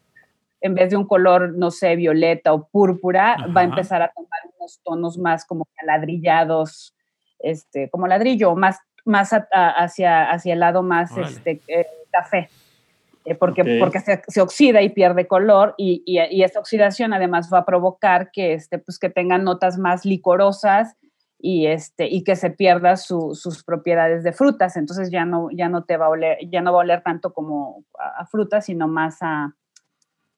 [0.61, 4.41] en vez de un color, no sé, violeta o púrpura, va a empezar a tomar
[4.59, 6.95] unos tonos más como ladrillados,
[7.39, 12.49] este, como ladrillo, más, más hacia, hacia el lado más este, eh, café.
[13.27, 17.65] Eh, porque, porque se, oxida y pierde color y, y, esa oxidación además va a
[17.65, 20.95] provocar que, este, pues, que tengan notas más licorosas
[21.39, 24.77] y, este, y que se pierda sus propiedades de frutas.
[24.77, 27.33] Entonces ya no, ya no te va a oler, ya no va a oler tanto
[27.33, 29.55] como a, frutas, sino más a,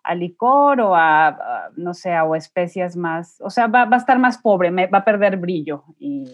[0.05, 4.19] a licor o a, no sé, o especias más, o sea, va, va, a estar
[4.19, 5.85] más pobre, me, va a perder brillo.
[5.99, 6.25] Y,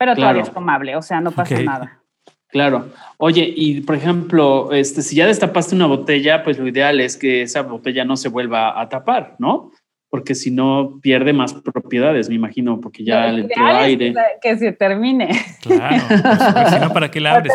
[0.00, 2.00] pero todavía es tomable, o sea, no pasa nada.
[2.48, 2.86] Claro.
[3.18, 7.42] Oye, y por ejemplo, este, si ya destapaste una botella, pues lo ideal es que
[7.42, 9.70] esa botella no se vuelva a tapar, ¿no?
[10.08, 14.12] porque si no pierde más propiedades, me imagino, porque ya le entró aire.
[14.42, 15.30] Que se termine.
[15.62, 17.52] Claro, pues, si no, ¿para qué la abres?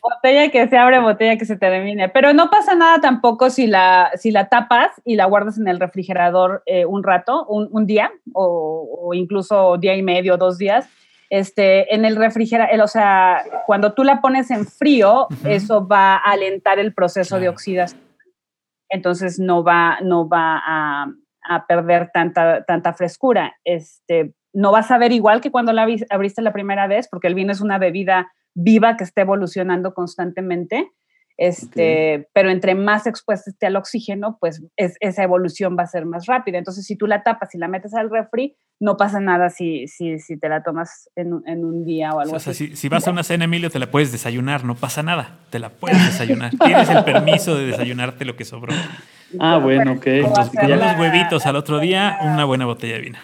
[0.00, 2.10] Botella, que se abre, botella que se termine.
[2.10, 5.80] Pero no pasa nada tampoco si la, si la tapas y la guardas en el
[5.80, 10.86] refrigerador eh, un rato, un, día, o, incluso día y medio, dos días.
[11.34, 16.30] Este, en el refrigerador, o sea, cuando tú la pones en frío, eso va a
[16.30, 18.00] alentar el proceso de oxidación.
[18.88, 21.06] Entonces no va, no va a,
[21.48, 23.56] a perder tanta, tanta frescura.
[23.64, 27.34] Este, no vas a ver igual que cuando la abriste la primera vez, porque el
[27.34, 30.92] vino es una bebida viva que está evolucionando constantemente.
[31.36, 36.26] Este, Pero entre más expuesta esté al oxígeno, pues esa evolución va a ser más
[36.26, 36.58] rápida.
[36.58, 40.18] Entonces, si tú la tapas y la metes al refri, no pasa nada si, si,
[40.18, 42.54] si te la tomas en, en, un día o algo así.
[42.54, 45.38] Si, si, vas a una cena, Emilio, te la puedes desayunar, no pasa nada.
[45.50, 46.52] Te la puedes desayunar.
[46.64, 48.72] Tienes el permiso de desayunarte lo que sobró.
[49.40, 50.06] Ah, bueno, ok.
[50.54, 53.18] ya los huevitos al otro día, una buena botella de vino.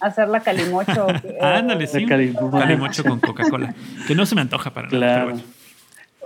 [0.00, 1.06] Hacerla calimocho.
[1.40, 2.06] Ándale, sí.
[2.06, 3.74] Calimocho con Coca-Cola.
[4.06, 5.34] Que no se me antoja para nada.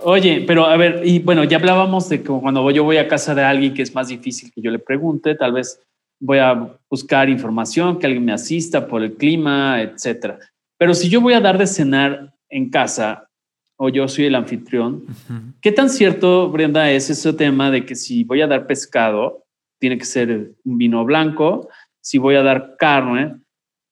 [0.03, 3.35] Oye, pero a ver, y bueno, ya hablábamos de que cuando yo voy a casa
[3.35, 5.81] de alguien que es más difícil que yo le pregunte, tal vez
[6.19, 10.39] voy a buscar información, que alguien me asista por el clima, etcétera.
[10.77, 13.29] Pero si yo voy a dar de cenar en casa,
[13.81, 15.05] o yo soy el anfitrión.
[15.61, 19.45] ¿Qué tan cierto, Brenda, es ese tema de que si voy a dar pescado,
[19.79, 21.69] tiene que ser un vino blanco?
[22.01, 23.39] Si voy a dar carne,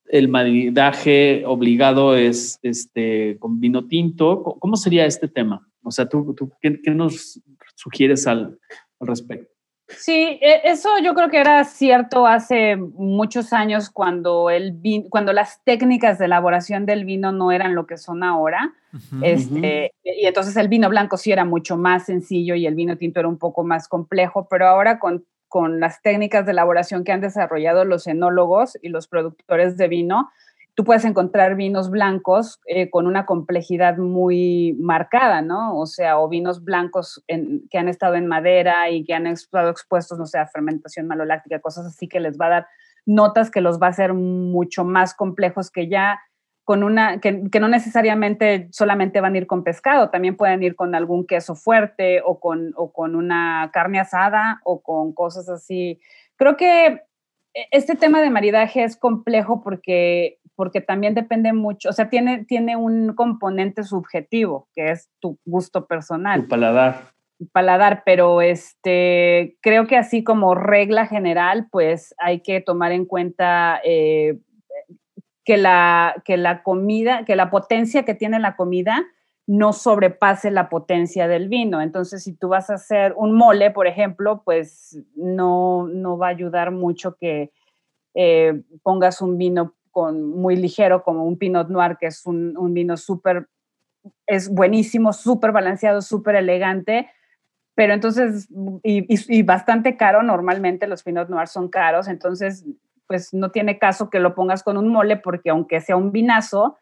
[0.10, 4.44] el maridaje obligado es este, con vino tinto.
[4.60, 5.67] ¿Cómo sería este tema?
[5.88, 7.42] O sea, ¿tú, tú qué, nos
[7.76, 8.60] sugieres al
[9.00, 9.58] respecto?
[9.90, 14.76] Sí, e, eso yo creo que era cierto hace muchos años cuando, el
[15.10, 18.74] cuando las técnicas de elaboración del vino no eran lo que son ahora.
[19.22, 23.20] este, Y entonces el vino blanco sí era mucho más sencillo y el vino tinto
[23.20, 27.22] era un poco más complejo, pero ahora con, con las técnicas de elaboración que han
[27.22, 30.30] desarrollado los enólogos y los productores de vino,
[30.78, 35.76] tú puedes encontrar vinos blancos eh, con una complejidad muy marcada, ¿no?
[35.76, 40.20] O sea, o vinos blancos que han estado en madera y que han estado expuestos,
[40.20, 42.68] no sé, a fermentación maloláctica, cosas así que les va a dar
[43.08, 46.20] notas que los va a hacer mucho más complejos que ya
[46.64, 50.94] con una, que, no necesariamente solamente van a ir con pescado, también pueden ir con
[50.94, 56.00] algún queso fuerte o con, o con una carne asada o con cosas así.
[56.36, 56.86] Creo que
[57.56, 62.44] e, este tema de maridaje es complejo porque porque también depende mucho, o sea, tiene,
[62.44, 66.42] tiene un componente subjetivo, que es tu gusto personal.
[66.42, 66.96] Tu paladar.
[67.38, 73.06] Tu paladar, pero este, creo que así como regla general, pues hay que tomar en
[73.06, 74.40] cuenta eh,
[75.46, 79.06] que, la, que la comida, que la potencia que tiene la comida
[79.46, 81.82] no sobrepase la potencia del vino.
[81.82, 86.32] Entonces, si tú vas a hacer un mole, por ejemplo, pues no, no va a
[86.32, 87.52] ayudar mucho que
[88.16, 89.77] eh, pongas un vino
[90.12, 93.48] muy ligero, como un Pinot Noir, que es un, vino súper,
[94.26, 97.10] es buenísimo, súper balanceado, súper elegante,
[97.76, 98.48] pero entonces,
[98.84, 102.66] y, bastante caro, normalmente los Pinot Noir son caros, entonces,
[103.08, 106.78] pues no tiene caso que lo pongas con un mole, porque aunque sea un vinazo,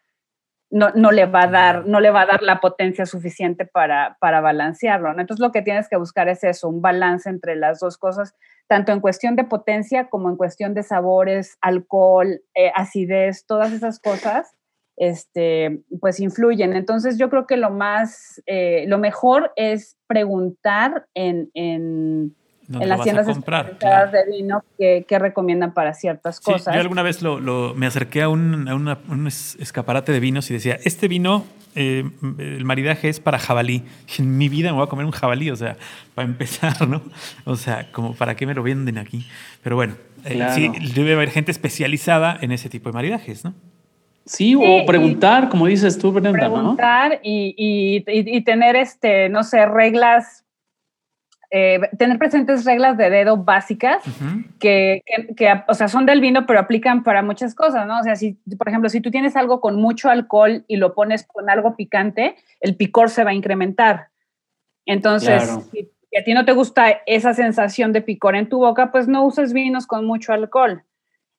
[0.70, 4.18] no, no, le va a dar, no le va a dar la potencia suficiente para,
[4.20, 5.10] para balancearlo.
[5.12, 8.36] Entonces lo que tienes que buscar es eso, un balance entre las dos cosas
[8.68, 14.00] tanto en cuestión de potencia como en cuestión de sabores, alcohol, eh, acidez, todas esas
[14.00, 14.56] cosas,
[14.98, 16.74] este, pues influyen.
[16.76, 22.36] Entonces yo creo que lo más, eh, lo mejor es preguntar en, en
[22.70, 23.78] en las tiendas comprar,
[24.12, 26.74] de vino que, recomiendan para ciertas cosas.
[26.74, 31.08] yo alguna vez lo, me acerqué a, un, un, escaparate de vinos y decía, este
[31.08, 33.84] vino, eh, el maridaje es para jabalí.
[34.18, 35.78] En mi vida me voy a comer un jabalí, o sea,
[36.14, 37.02] para empezar, ¿no?
[37.46, 39.26] O sea, como para qué me lo venden aquí.
[39.62, 43.54] Pero bueno, eh, sí, debe haber gente especializada en ese tipo de maridajes, ¿no?
[44.26, 48.02] Sí, o preguntar, como dices tú, Brenda, preguntar y,
[48.44, 50.45] tener, este, no sé, reglas,
[51.58, 54.04] eh, tener presentes reglas de dedo básicas
[54.60, 55.04] que,
[55.70, 57.98] o sea, son del vino, pero aplican para muchas cosas, ¿no?
[57.98, 61.26] O sea, si, por ejemplo, si tú tienes algo con mucho alcohol y lo pones
[61.26, 64.10] con algo picante, el picor se va a incrementar.
[64.86, 69.08] Entonces, si a ti no te gusta esa sensación de picor en tu boca, pues
[69.08, 70.84] no uses vinos con mucho alcohol.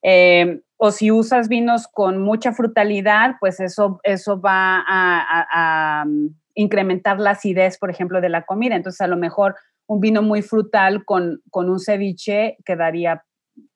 [0.01, 7.21] Eh, o si usas vinos con mucha frutalidad, pues eso, eso va a, mm, incrementar
[7.21, 8.77] la acidez, por ejemplo, de la comida.
[8.77, 13.23] Entonces, a lo mejor un vino muy frutal con, con un ceviche quedaría,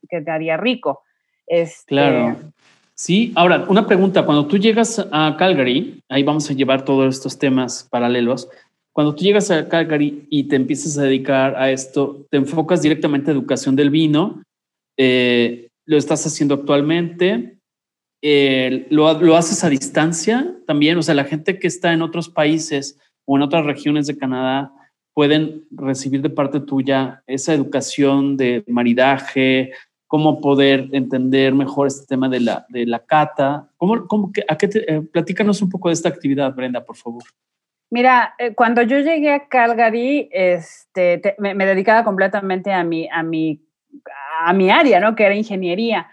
[0.08, 1.02] quedaría rico.
[1.46, 2.36] Este, claro.
[2.94, 4.26] Sí, ahora, una pregunta.
[4.26, 8.48] Cuando tú llegas a Calgary, ahí vamos a llevar todos estos temas paralelos.
[8.92, 13.30] Cuando tú llegas a Calgary y te empiezas a dedicar a esto, te enfocas directamente
[13.30, 14.42] a educación del vino.
[14.98, 17.56] Eh, lo estás haciendo actualmente,
[18.22, 22.28] eh, lo, lo, haces a distancia también, o sea, la gente que está en otros
[22.28, 24.72] países o en otras regiones de Canadá
[25.14, 29.72] pueden recibir de parte tuya esa educación de maridaje,
[30.06, 33.68] cómo poder entender mejor este tema de la, de la cata.
[33.76, 37.22] ¿Cómo, cómo a qué eh, platícanos un poco de esta actividad, Brenda, por favor.
[37.90, 43.22] Mira, eh, cuando yo llegué a Calgary, este, me, me, dedicaba completamente a mi, a
[43.22, 43.60] mi
[44.44, 45.14] a mi área, ¿no?
[45.14, 46.08] Que era ingeniería.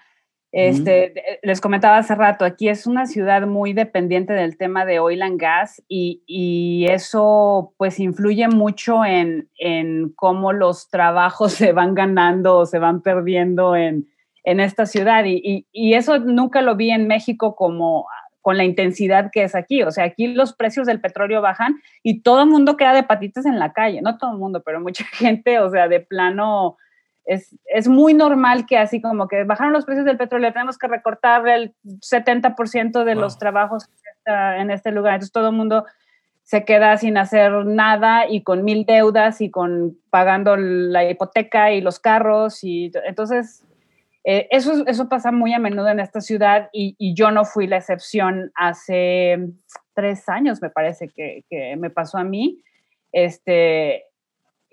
[0.51, 5.21] Este, Les comentaba hace rato, aquí es una ciudad muy dependiente del tema de oil
[5.21, 11.93] and gas y, y eso pues influye mucho en, en, cómo los trabajos se van
[11.95, 14.07] ganando o se van perdiendo en,
[14.43, 15.25] en esta ciudad.
[15.25, 18.07] Y, y, eso nunca lo vi en México como
[18.41, 19.83] con la intensidad que es aquí.
[19.83, 23.45] O sea, aquí los precios del petróleo bajan y todo el mundo queda de patitas
[23.45, 26.77] en la calle, no todo el mundo, pero mucha gente, o sea, de plano
[27.27, 31.47] es, muy normal que así como que bajaron los precios del petróleo, tenemos que recortar
[31.47, 33.89] el 70% de los trabajos
[34.25, 35.15] en este lugar.
[35.15, 35.85] Entonces todo el mundo
[36.43, 41.81] se queda sin hacer nada y con mil deudas y con pagando la hipoteca y
[41.81, 42.63] los carros.
[42.63, 43.65] Y entonces
[44.23, 47.67] eh, eso, eso pasa muy a menudo en esta ciudad y, y, yo no fui
[47.67, 49.39] la excepción hace
[49.93, 52.61] tres años, me parece que, que me pasó a mí.
[53.11, 54.06] Este,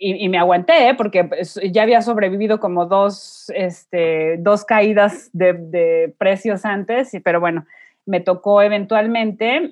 [0.07, 0.95] y, me aguanté, ¿eh?
[0.95, 7.65] porque pues, ya había sobrevivido como dos, este, dos caídas de, precios antes, pero bueno,
[8.05, 9.71] me tocó eventualmente.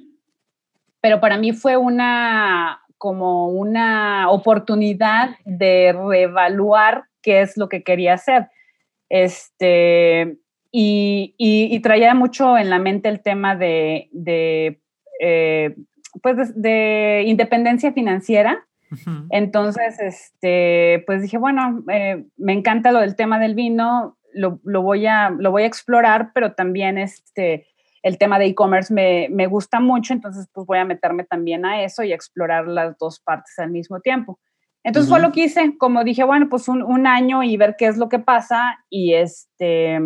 [1.02, 8.14] Pero para mí fue una como una oportunidad de reevaluar qué es lo que quería
[8.14, 8.48] hacer.
[9.10, 10.38] Este,
[10.70, 14.80] y, traía mucho en la mente el tema de, de
[15.20, 15.76] eh,
[16.22, 18.64] pues de independencia financiera
[19.30, 25.06] entonces, este, pues dije, bueno, eh, me encanta lo del tema del vino, lo, voy
[25.06, 27.66] a, lo voy a explorar, pero también este,
[28.02, 32.02] el tema de e-commerce me, gusta mucho, entonces pues voy a meterme también a eso
[32.02, 34.40] y explorar las dos partes al mismo tiempo.
[34.84, 37.98] Entonces fue lo que hice, como dije, bueno, pues un, año y ver qué es
[37.98, 40.00] lo que pasa y este,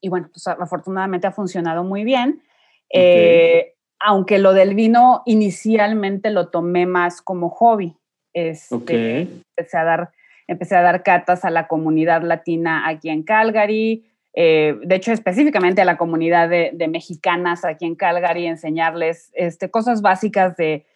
[0.00, 2.42] y bueno, pues afortunadamente ha funcionado muy bien.
[2.90, 7.96] Eh, aunque lo del vino inicialmente lo tomé más como hobby.
[8.32, 9.22] Este,
[9.56, 10.10] empecé, a dar,
[10.46, 15.82] empecé a dar catas a la comunidad latina aquí en Calgary, eh, de hecho específicamente
[15.82, 20.86] a la comunidad de, mexicanas aquí en Calgary, enseñarles este, cosas básicas de,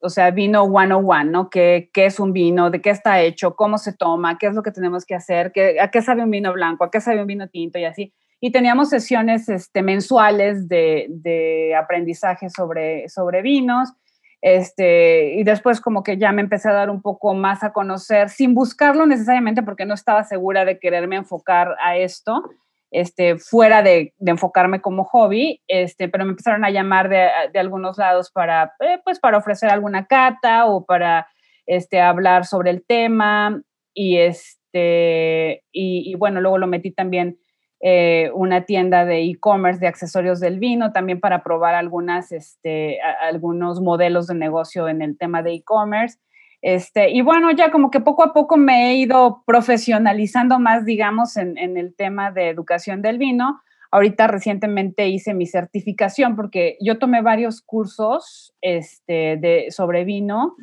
[0.00, 1.50] o sea, vino 101, ¿no?
[1.50, 2.70] ¿Qué, ¿Qué es un vino?
[2.70, 3.54] ¿De qué está hecho?
[3.54, 4.38] ¿Cómo se toma?
[4.38, 5.52] ¿Qué es lo que tenemos que hacer?
[5.52, 6.82] ¿Qué, ¿A qué sabe un vino blanco?
[6.82, 7.78] ¿A qué sabe un vino tinto?
[7.78, 13.92] Y así y teníamos sesiones este, mensuales de, de, aprendizaje sobre, sobre vinos.
[14.40, 18.28] Este, y después como que ya me empecé a dar un poco más a conocer,
[18.28, 22.44] sin buscarlo necesariamente porque no estaba segura de quererme enfocar a esto,
[22.92, 27.98] este, fuera de, enfocarme como hobby, este, pero me empezaron a llamar de, de algunos
[27.98, 31.26] lados para, eh, pues para ofrecer alguna cata o para
[31.66, 33.60] este, hablar sobre el tema
[33.92, 37.38] y, este, y bueno, luego lo metí también
[37.80, 43.80] eh, una tienda de e-commerce de accesorios del vino, también para probar algunas, este, algunos
[43.80, 46.18] modelos de negocio en el tema de e-commerce.
[46.60, 51.36] Este, y bueno, ya como que poco a poco me he ido profesionalizando más, digamos,
[51.36, 53.60] en, el tema de educación del vino.
[53.92, 60.56] Ahorita recientemente hice mi certificación porque yo tomé varios cursos este, de, sobre vino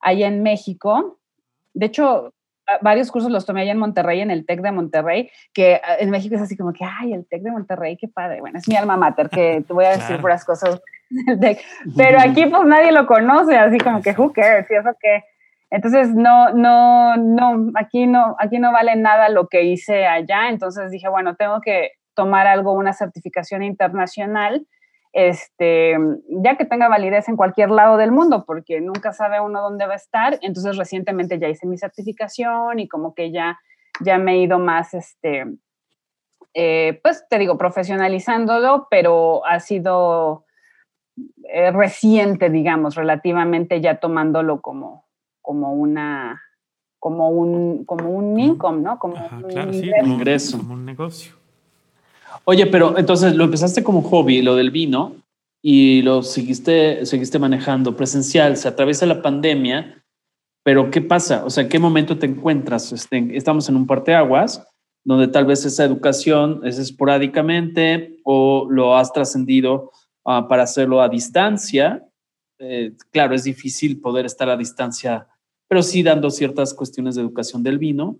[0.00, 1.18] allá en México.
[1.74, 2.32] De hecho,
[2.80, 6.10] varios cursos los tomé allá en Monterrey, en el TEC de Monterrey, que ah, en
[6.10, 8.40] México es así como que, ay, el TEC de Monterrey, qué padre.
[8.40, 11.60] Bueno, es mi alma mater, que te voy a decir puras cosas del TEC.
[11.96, 15.24] Pero aquí pues nadie lo conoce, así como que, who cares, y eso que...
[15.68, 20.48] Entonces, no, no, no, aquí no, aquí no vale nada lo que hice allá.
[20.48, 24.64] Entonces dije, bueno, tengo que tomar algo, una certificación internacional,
[25.18, 25.96] este,
[26.28, 29.94] ya que tenga validez en cualquier lado del mundo, porque nunca sabe uno dónde va
[29.94, 30.38] a estar.
[30.42, 33.58] Entonces recientemente ya hice mi certificación y como que ya,
[34.00, 35.46] ya me he ido más, este,
[36.52, 40.44] eh, pues te digo, profesionalizándolo, pero ha sido
[41.44, 45.06] eh, reciente, digamos, relativamente ya tomándolo como,
[45.40, 46.42] como una
[46.98, 48.98] como un, como un income, ¿no?
[48.98, 50.58] Como un ingreso.
[50.58, 51.45] Como un negocio.
[52.44, 55.16] Oye, pero entonces lo empezaste como hobby, lo del vino,
[55.62, 60.04] y lo seguiste, seguiste manejando presencial, se atraviesa la pandemia,
[60.62, 61.44] pero ¿qué pasa?
[61.44, 62.92] O sea, ¿en qué momento te encuentras?
[62.92, 64.66] Este, estamos en un parteaguas,
[65.04, 69.92] donde tal vez esa educación es esporádicamente o lo has trascendido
[70.24, 72.04] ah, para hacerlo a distancia.
[72.58, 75.28] Eh, claro, es difícil poder estar a distancia
[75.68, 78.18] pero sí dando ciertas cuestiones de educación del vino.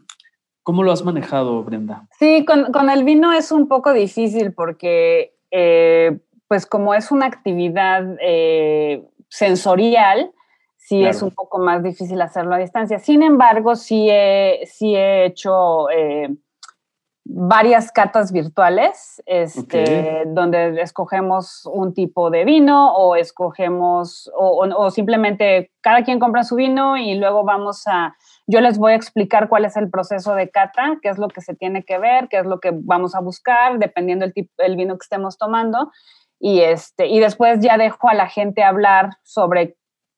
[0.66, 2.08] ¿Cómo lo has manejado, Brenda?
[2.18, 8.04] Sí, con, el vino es un poco difícil porque, eh, pues como es una actividad
[8.20, 10.32] eh, sensorial,
[10.76, 12.98] sí es un poco más difícil hacerlo a distancia.
[12.98, 16.34] Sin embargo, sí he, sí he hecho eh,
[17.22, 26.02] varias catas virtuales, este, donde escogemos un tipo de vino o escogemos, o, simplemente cada
[26.02, 29.76] quien compra su vino y luego vamos a, yo les voy a explicar cuál es
[29.76, 32.60] el proceso de cata, qué es lo que se tiene que ver, qué es lo
[32.60, 35.90] que vamos a buscar, dependiendo del tipo, el vino que estemos tomando.
[36.38, 39.76] Y, este, y después ya dejo a la gente hablar sobre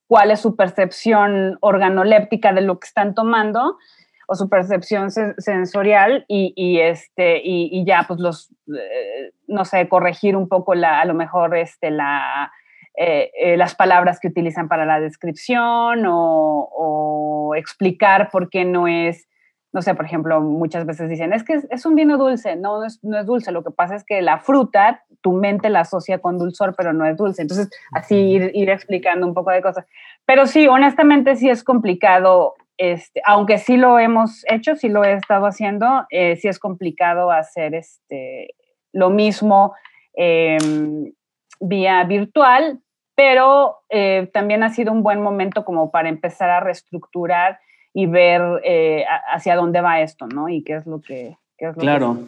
[0.09, 3.79] cuál es su percepción organoléptica de lo que están tomando
[4.27, 10.49] o su percepción sensorial y, este, y, ya, pues los, eh, no sé, corregir un
[10.49, 12.53] poco la, a lo mejor este, la,
[13.01, 19.27] eh, eh, las palabras que utilizan para la descripción o, explicar por qué no es,
[19.73, 22.85] no sé, por ejemplo, muchas veces dicen, es que es, un vino dulce, no, no
[22.85, 26.19] es, no es, dulce, lo que pasa es que la fruta, tu mente la asocia
[26.19, 29.87] con dulzor, pero no es dulce, entonces así ir, ir explicando un poco de cosas.
[30.25, 35.15] Pero sí, honestamente sí es complicado este, aunque sí lo hemos hecho, sí lo he
[35.15, 38.55] estado haciendo, eh, sí es complicado hacer este,
[38.93, 39.75] lo mismo
[40.15, 41.13] em,
[41.59, 42.81] vía virtual,
[43.19, 47.59] pero eh, también ha sido un buen momento como para empezar a reestructurar
[47.93, 50.49] y ver eh, hacia dónde va esto, ¿no?
[50.49, 51.37] Y qué es lo que...
[51.77, 52.21] claro.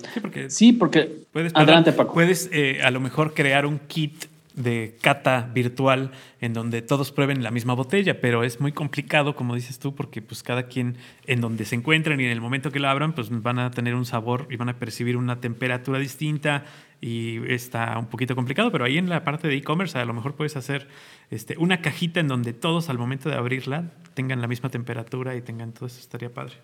[0.48, 2.12] sí, porque, puedes, adelante, Paco.
[2.12, 2.50] Puedes
[2.82, 4.24] a lo mejor crear un kit
[4.54, 6.10] de cata virtual
[6.40, 10.22] en donde todos prueben la misma botella, pero es muy complicado, como dices tú, porque
[10.22, 10.96] pues cada quien
[11.28, 13.94] en donde se encuentren y en el momento que lo abran, pues van a tener
[13.94, 16.64] un sabor y van a percibir una temperatura distinta
[17.00, 20.34] y está un poquito complicado, pero ahí en la parte de e-commerce a lo mejor
[20.34, 20.88] puedes hacer
[21.30, 23.84] este, una cajita en donde todos al momento de abrirla
[24.14, 26.54] tengan la misma temperatura y tengan todo eso, estaría padre.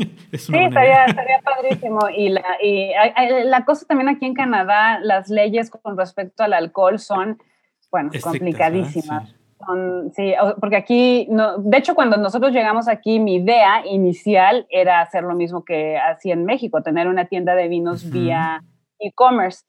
[0.32, 1.06] sí, estaría,
[1.44, 2.00] padrísimo.
[2.16, 2.92] Y, la, y
[3.44, 7.38] la cosa también aquí en Canadá, las leyes con respecto al alcohol son,
[7.90, 9.34] bueno, complicadísimas.
[10.14, 10.32] Sí.
[10.58, 15.34] porque aquí, no, de hecho, cuando nosotros llegamos aquí, mi idea inicial era hacer lo
[15.34, 18.62] mismo que hacía en México, tener una tienda de vinos vía
[18.98, 19.64] e-commerce.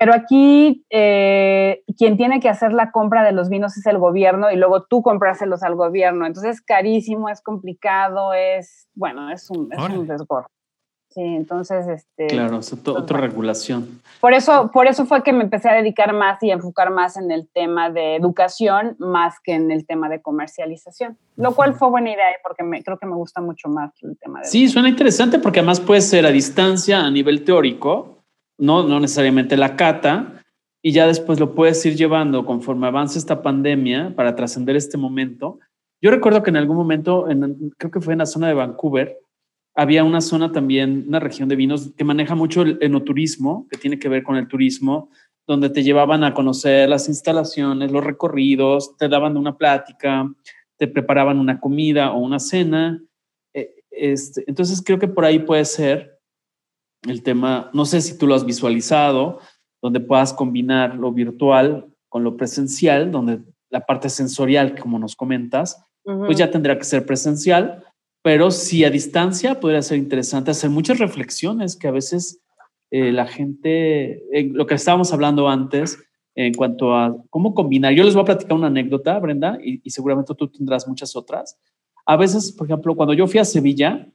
[0.00, 4.50] Pero aquí eh, quien tiene que hacer la compra de los vinos es el gobierno
[4.50, 6.24] y luego tú comprárselos al gobierno.
[6.24, 9.78] Entonces es carísimo, es complicado, es, bueno, es un, es
[11.10, 12.28] Sí, entonces, este...
[12.28, 14.00] Claro, es pues, otra regulación.
[14.20, 17.30] Por eso, por eso fue que me empecé a dedicar más y enfocar más en
[17.30, 22.10] el tema de educación más que en el tema de comercialización, lo cual fue buena
[22.10, 24.46] idea porque me, creo que me gusta mucho más el tema de...
[24.46, 28.19] Sí, suena interesante porque además puede ser a distancia, a nivel teórico,
[28.60, 30.42] no, no necesariamente la cata,
[30.82, 35.58] y ya después lo puedes ir llevando conforme avance esta pandemia para trascender este momento.
[36.00, 39.18] Yo recuerdo que en algún momento, en, creo que fue en la zona de Vancouver,
[39.74, 43.98] había una zona también, una región de vinos que maneja mucho el enoturismo, que tiene
[43.98, 45.10] que ver con el turismo,
[45.46, 50.30] donde te llevaban a conocer las instalaciones, los recorridos, te daban una plática,
[50.76, 53.02] te preparaban una comida o una cena.
[53.52, 56.19] Eh, este, entonces creo que por ahí puede ser
[57.02, 59.40] el tema, no sé si tú lo has visualizado,
[59.82, 63.40] donde puedas combinar lo virtual con lo presencial, donde
[63.70, 67.84] la parte sensorial, como nos comentas, pues ya tendrá que ser presencial,
[68.22, 72.42] pero si a distancia podría ser interesante hacer muchas reflexiones que a veces
[72.90, 75.98] eh, la gente, lo que estábamos hablando antes,
[76.34, 77.92] en cuanto a cómo combinar.
[77.92, 81.58] Yo les voy a platicar una anécdota, Brenda, y, y seguramente tú tendrás muchas otras.
[82.06, 84.08] A veces, por ejemplo, cuando yo fui a Sevilla,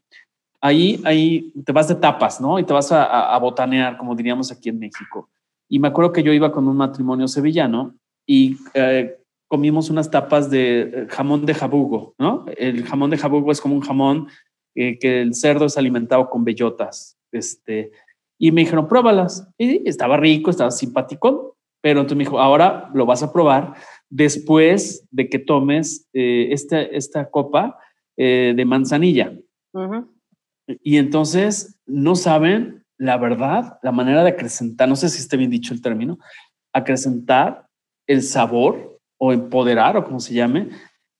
[0.65, 2.57] ahí, ahí te vas de tapas, ¿no?
[2.57, 5.29] Y te vas a, botanear, como diríamos aquí en México.
[5.69, 7.95] Y me acuerdo que yo iba con un matrimonio sevillano
[8.25, 9.15] y eh,
[9.47, 12.45] comimos unas tapas de eh, jamón de jabugo, ¿no?
[12.57, 14.27] El jamón de jabugo es como un jamón
[14.73, 17.17] eh, que el cerdo es alimentado con bellotas.
[17.31, 17.91] Este,
[18.39, 19.47] y me dijeron, pruébalas.
[19.59, 23.75] Y estaba rico, estaba simpático, pero entonces me dijo, ahora lo vas a probar
[24.09, 27.77] después de que tomes esta, esta copa
[28.17, 29.33] de manzanilla.
[30.67, 35.49] Y entonces no saben la verdad, la manera de acrecentar, no sé si esté bien
[35.49, 36.17] dicho el término,
[36.73, 37.67] acrecentar
[38.07, 40.69] el sabor o empoderar o como se llame,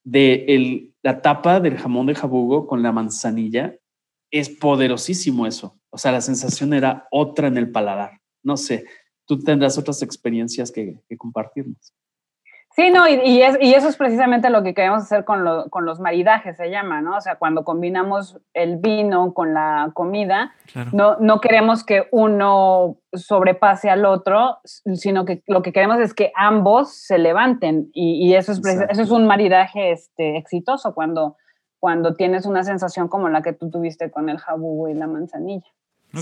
[0.04, 3.76] de el, la tapa del jamón de jabugo con la manzanilla.
[4.30, 5.78] Es poderosísimo eso.
[5.90, 8.20] O sea, la sensación era otra en el paladar.
[8.42, 8.84] No sé,
[9.26, 11.94] tú tendrás otras experiencias que, que compartirnos.
[12.76, 16.68] Sí, no, y, y, eso es precisamente lo que queremos hacer con, los maridajes, se
[16.68, 17.16] llama, ¿no?
[17.16, 20.52] O sea, cuando combinamos el vino con la comida,
[20.92, 26.32] no, no queremos que uno sobrepase al otro, sino que lo que queremos es que
[26.36, 31.38] ambos se levanten y, eso, es, eso es un maridaje este, exitoso cuando,
[31.80, 35.72] cuando tienes una sensación como la que tú tuviste con el jabugo y la manzanilla.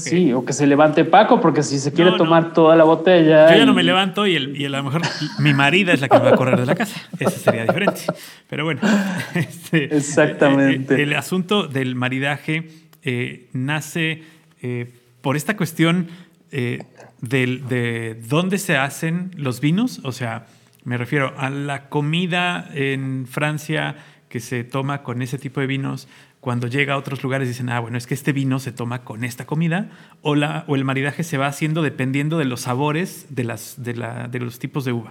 [0.01, 3.51] Sí, o que se levante Paco, porque si se quiere tomar toda la botella.
[3.51, 5.03] Yo ya no me levanto y, el, y, a lo mejor
[5.39, 7.01] mi marida es la que me va a correr de la casa.
[7.19, 8.03] Eso sería diferente.
[8.49, 8.81] Pero bueno.
[9.35, 10.95] Este, Exactamente.
[10.95, 12.69] Eh, el, asunto del maridaje
[13.03, 14.23] eh, nace
[14.63, 16.09] eh, por esta cuestión
[16.51, 20.01] de dónde se hacen los vinos.
[20.05, 20.47] O sea,
[20.85, 23.97] me refiero a la comida en Francia
[24.29, 26.09] que se toma con ese tipo de vinos
[26.45, 29.25] cuando llega a otros lugares dicen, ah, bueno, es que este vino se toma con
[29.25, 29.87] esta comida,
[30.21, 33.95] o, la, o el maridaje se va haciendo dependiendo de los sabores de, las, de,
[33.95, 35.11] la, de los tipos de uva.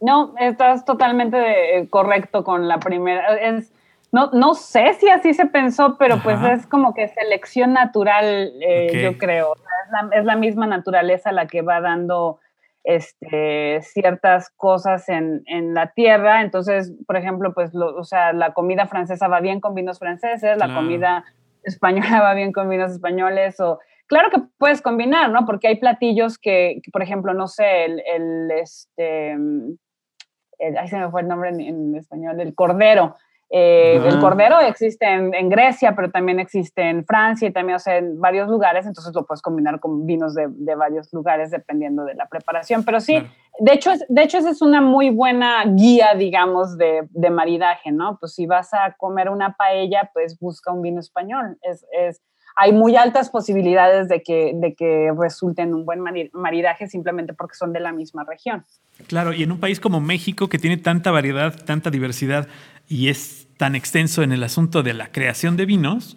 [0.00, 3.36] No, estás totalmente eh, correcto con la primera.
[3.36, 3.72] Es,
[4.10, 9.00] no, no sé si así se pensó, pero pues es como que selección natural, eh,
[9.04, 9.54] yo creo.
[9.54, 12.40] Es la, es la, misma naturaleza la que va dando
[12.86, 16.42] este, ciertas cosas en, en, la tierra.
[16.42, 20.72] Entonces, por ejemplo, pues, o sea, la comida francesa va bien con vinos franceses, la
[20.72, 21.24] comida
[21.64, 25.44] española va bien con vinos españoles, o claro que puedes combinar, ¿no?
[25.46, 31.10] Porque hay platillos que, por ejemplo, no sé, el, el este, el, ahí se me
[31.10, 33.16] fue el nombre en, en español, el cordero.
[33.48, 37.96] Eh, el cordero existe en, Grecia, pero también existe en Francia y también o sea,
[37.96, 42.14] en varios lugares, entonces lo puedes combinar con vinos de, de varios lugares dependiendo de
[42.14, 42.84] la preparación.
[42.84, 43.24] Pero sí,
[43.60, 48.18] de, hecho, de hecho esa es una muy buena guía, digamos, de, de, maridaje, ¿no?
[48.18, 51.56] Pues si vas a comer una paella, pues busca un vino español.
[51.62, 52.22] Es, es,
[52.56, 56.00] hay muy altas posibilidades de que, de que resulten un buen
[56.32, 58.64] maridaje simplemente porque son de la misma región.
[59.06, 62.48] Claro, y en un país como México, que tiene tanta variedad, tanta diversidad,
[62.88, 66.16] y es tan extenso en el asunto de la creación de vinos,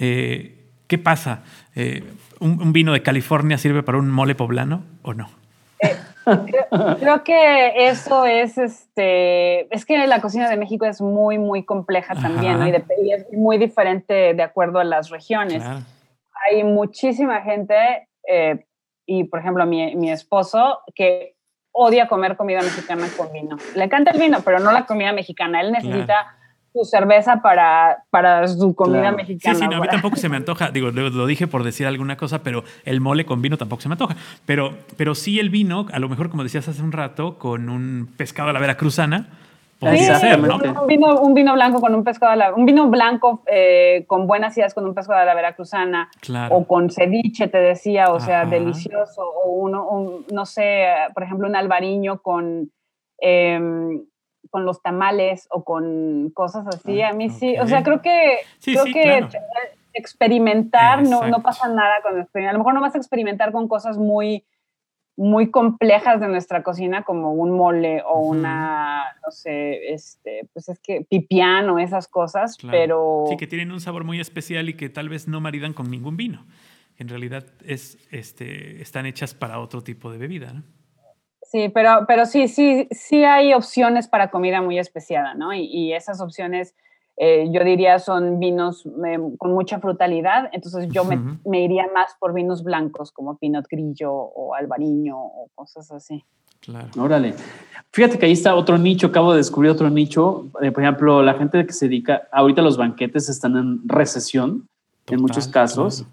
[0.00, 1.44] eh, ¿qué pasa?
[1.76, 2.02] Eh,
[2.40, 5.30] un, vino de California sirve para un mole poblano o no?
[6.26, 6.66] Eh,
[7.00, 12.14] creo, que eso es, este, es que la cocina de México es muy, muy compleja
[12.14, 12.68] también, ¿no?
[12.68, 15.62] y, es muy diferente de acuerdo a las regiones.
[16.46, 18.08] Hay muchísima gente,
[19.06, 21.36] y por ejemplo mi, mi esposo, que
[21.72, 23.56] odia comer comida mexicana con vino.
[23.74, 25.60] Le encanta el vino, pero no la comida mexicana.
[25.60, 26.34] Él necesita
[26.76, 29.54] su cerveza para, para su comida mexicana.
[29.54, 30.70] Sí, sí, a mí tampoco se me antoja.
[30.70, 33.94] Digo, lo, dije por decir alguna cosa, pero el mole con vino tampoco se me
[33.94, 34.16] antoja.
[34.44, 38.08] Pero, pero sí el vino, a lo mejor, como decías hace un rato, con un
[38.16, 39.28] pescado a la veracruzana
[39.80, 44.26] un, vino, un vino blanco con un pescado de la, un vino blanco eh, con
[44.26, 46.10] buenas ideas con un pescado de la veracruzana
[46.50, 51.56] o con ceviche, te decía, o sea, delicioso, o uno, no sé, por ejemplo, un
[51.56, 52.70] albariño con,
[53.18, 54.02] em,
[54.56, 57.02] con los tamales o con cosas así.
[57.02, 59.28] Ah, a mí sí, o sea, creo que, creo que
[59.92, 62.48] experimentar no, no pasa nada con experimentar.
[62.48, 64.46] A lo mejor no vas a experimentar con cosas muy
[65.14, 70.78] muy complejas de nuestra cocina, como un mole o una, no sé, este, pues es
[70.80, 73.24] que pipián esas cosas, pero...
[73.28, 76.16] Sí, que tienen un sabor muy especial y que tal vez no maridan con ningún
[76.16, 76.46] vino.
[76.98, 80.62] En realidad es, este, están hechas para otro tipo de bebida, ¿no?
[81.50, 85.54] Sí, pero, pero sí, sí, sí hay opciones para comida muy especiada, ¿no?
[85.54, 86.74] Y, y esas opciones
[87.18, 92.14] eh, yo diría son vinos eh, con mucha frutalidad, entonces yo me, me, iría más
[92.20, 96.22] por vinos blancos como Pinot Grillo o Albariño o cosas así.
[96.60, 96.88] Claro.
[96.98, 97.34] Órale.
[97.90, 100.48] Fíjate que ahí está otro nicho, acabo de descubrir otro nicho.
[100.60, 104.68] Eh, por ejemplo, la gente que se dedica, ahorita los banquetes están en recesión
[105.06, 106.04] en muchos casos,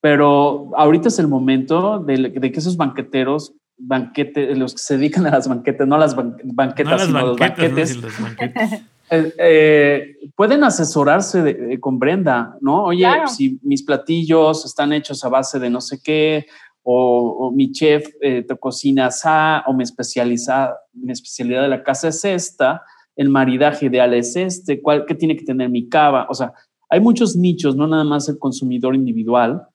[0.00, 5.26] pero ahorita es el momento de, de que esos banqueteros banquetes, los que se dedican
[5.26, 7.98] a las banquetes, no a las banquetas, sino a los banquetes,
[9.10, 12.84] Eh, eh, pueden asesorarse con Brenda, ¿no?
[12.84, 16.46] Oye, si mis platillos están hechos a base de no sé qué,
[16.82, 19.28] o, mi chef eh, te cocina así,
[19.66, 22.82] o mi, especialidad, mi especialidad de la casa es esta,
[23.16, 26.26] el maridaje ideal es este, ¿cuál, ¿qué tiene que tener mi cava?
[26.28, 26.52] O sea,
[26.90, 29.66] hay muchos nichos, no nada más el consumidor individual,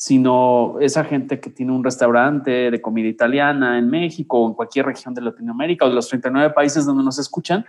[0.00, 4.86] sino esa gente que tiene un restaurante de comida italiana en México o en cualquier
[4.86, 7.66] región de Latinoamérica o de los 39 países donde nos escuchan,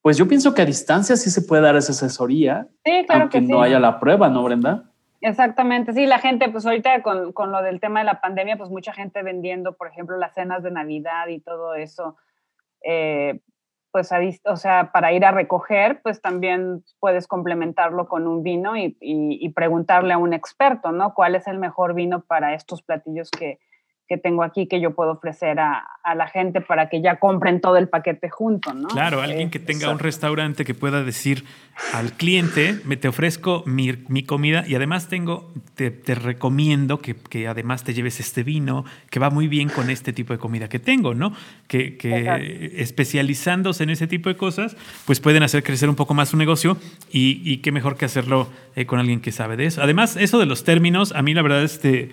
[0.00, 3.40] pues yo pienso que a distancia sí se puede dar esa asesoría, sí, claro aunque
[3.40, 4.90] que no haya la prueba, ¿no, Brenda?
[5.20, 8.70] Exactamente, sí, la gente, pues ahorita con, con, lo del tema de la pandemia, pues
[8.70, 12.16] mucha gente vendiendo, por ejemplo, las cenas de Navidad y todo eso,
[12.82, 13.40] eh,
[13.90, 14.10] pues,
[14.44, 19.38] o sea, para ir a recoger, pues también puedes complementarlo con un vino y, y,
[19.40, 21.14] y, preguntarle a un experto, ¿no?
[21.14, 23.58] ¿Cuál es el mejor vino para estos platillos que,
[24.08, 27.60] que tengo aquí que yo puedo ofrecer a, a, la gente para que ya compren
[27.60, 28.88] todo el paquete junto, ¿no?
[28.88, 31.44] Claro, alguien que tenga un restaurante que pueda decir
[31.92, 37.16] al cliente, me te ofrezco mi, mi comida y además tengo, te, te recomiendo que,
[37.16, 40.68] que, además te lleves este vino que va muy bien con este tipo de comida
[40.68, 41.34] que tengo, ¿no?
[41.66, 46.30] Que, que especializándose en ese tipo de cosas, pues pueden hacer crecer un poco más
[46.30, 46.78] su negocio
[47.12, 49.82] y, y qué mejor que hacerlo eh, con alguien que sabe de eso.
[49.82, 52.12] Además, eso de los términos, a mí la verdad este,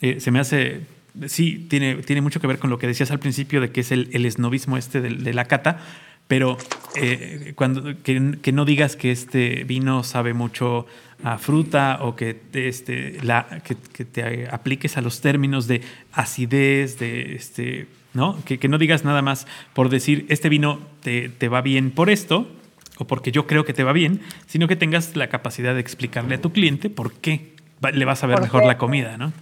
[0.00, 0.82] eh, se me hace
[1.26, 3.92] sí, tiene, tiene mucho que ver con lo que decías al principio de que es
[3.92, 5.78] el, el esnovismo este de, de, la cata,
[6.26, 6.56] pero
[6.96, 10.86] eh, cuando, que, que, no digas que este vino sabe mucho
[11.22, 15.82] a fruta o que, este, la, que, que, te apliques a los términos de
[16.12, 18.42] acidez, de este, ¿no?
[18.44, 22.10] Que, que no digas nada más por decir este vino te, te va bien por
[22.10, 22.50] esto
[22.98, 26.36] o porque yo creo que te va bien, sino que tengas la capacidad de explicarle
[26.36, 27.52] a tu cliente por qué
[27.92, 29.32] le vas a ver mejor la comida, ¿no?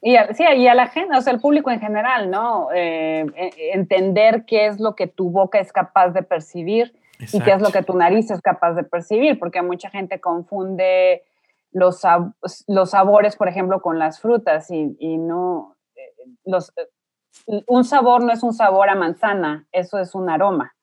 [0.00, 2.68] Y a, sí, y a la gente, o sea, al público en general, ¿no?
[2.72, 3.26] Eh,
[3.72, 7.36] entender qué es lo que tu boca es capaz de percibir Exacto.
[7.36, 11.24] y qué es lo que tu nariz es capaz de percibir, porque mucha gente confunde
[11.72, 12.02] los,
[12.68, 16.12] los sabores, por ejemplo, con las frutas y, y no, eh,
[16.44, 16.72] los,
[17.66, 20.74] un sabor no es un sabor a manzana, eso es un aroma.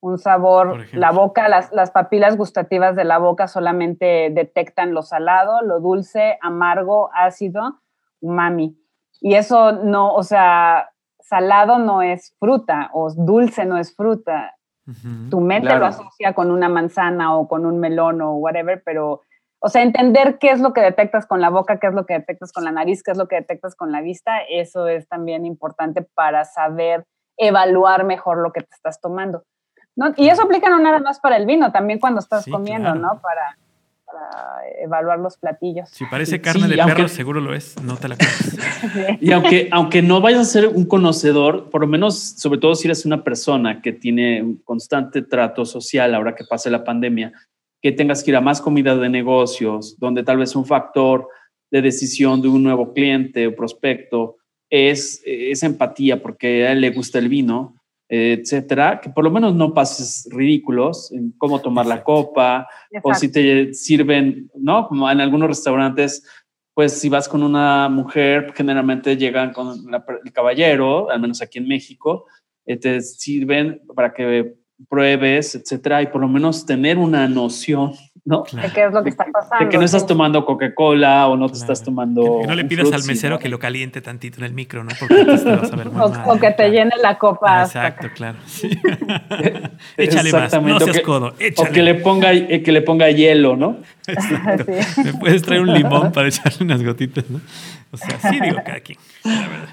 [0.00, 5.62] Un sabor, la boca, las, las papilas gustativas de la boca solamente detectan lo salado,
[5.62, 7.80] lo dulce, amargo, ácido
[8.24, 8.76] umami.
[9.20, 14.54] Y eso no, o sea, salado no es fruta o dulce no es fruta.
[14.86, 15.80] Uh -huh, tu mente claro.
[15.80, 19.22] lo asocia con una manzana o con un melón o whatever, pero,
[19.60, 22.14] o sea, entender qué es lo que detectas con la boca, qué es lo que
[22.14, 25.46] detectas con la nariz, qué es lo que detectas con la vista, eso es también
[25.46, 27.06] importante para saber
[27.38, 29.44] evaluar mejor lo que te estás tomando.
[29.96, 30.12] ¿no?
[30.16, 33.00] Y eso aplica no nada más para el vino, también cuando estás sí, comiendo, claro.
[33.00, 33.20] ¿no?
[33.22, 33.56] Para,
[34.14, 35.88] para evaluar los platillos.
[35.90, 39.20] Si parece carne sí, de aunque, perro, seguro lo es, no te la comes.
[39.20, 42.86] y aunque, aunque no vayas a ser un conocedor, por lo menos, sobre todo si
[42.86, 47.32] eres una persona que tiene un constante trato social ahora que pase la pandemia,
[47.82, 51.28] que tengas que ir a más comida de negocios, donde tal vez un factor
[51.72, 54.36] de decisión de un nuevo cliente o prospecto
[54.70, 57.74] es esa empatía porque a él le gusta el vino,
[58.08, 61.98] etcétera, que por lo menos no pases ridículos en cómo tomar Exacto.
[61.98, 63.08] la copa Exacto.
[63.08, 64.86] o si te sirven, ¿no?
[64.88, 66.22] Como en algunos restaurantes,
[66.74, 71.58] pues si vas con una mujer, generalmente llegan con la, el caballero, al menos aquí
[71.58, 72.26] en México,
[72.66, 74.56] eh, te sirven para que
[74.88, 77.92] pruebes, etcétera, y por lo menos tener una noción,
[78.24, 78.44] ¿no?
[78.50, 79.64] De qué es lo que está pasando.
[79.64, 81.62] De que no estás tomando Coca-Cola o no te claro.
[81.72, 82.38] estás tomando.
[82.40, 83.38] Que no le pidas al mesero ¿no?
[83.38, 84.90] que lo caliente tantito en el micro, ¿no?
[84.98, 87.60] Porque te vas a ver muy o, mal, o, que te llene la copa.
[87.60, 88.38] Ah, exacto, claro.
[88.46, 88.70] Sí.
[89.96, 91.70] échale más, no seas codo, échale.
[91.70, 93.78] O que le ponga, eh, que le ponga hielo, ¿no?
[94.06, 94.64] Exacto.
[94.94, 95.02] Sí.
[95.02, 97.40] Me puedes traer un limón para echarle unas gotitas, ¿no?
[97.90, 99.68] O sea, sí digo cada quien, la verdad.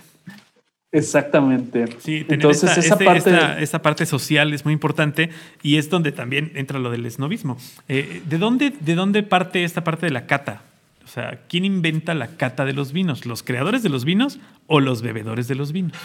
[0.91, 1.85] Exactamente.
[1.99, 5.29] Sí, entonces esta, esa este, parte esta, esta, parte social es muy importante
[5.63, 7.57] y es donde también entra lo del esnovismo.
[7.87, 10.63] Eh, ¿de, dónde, ¿De dónde parte esta parte de la cata?
[11.03, 13.25] O sea, ¿quién inventa la cata de los vinos?
[13.25, 15.97] ¿Los creadores de los vinos o los bebedores de los vinos?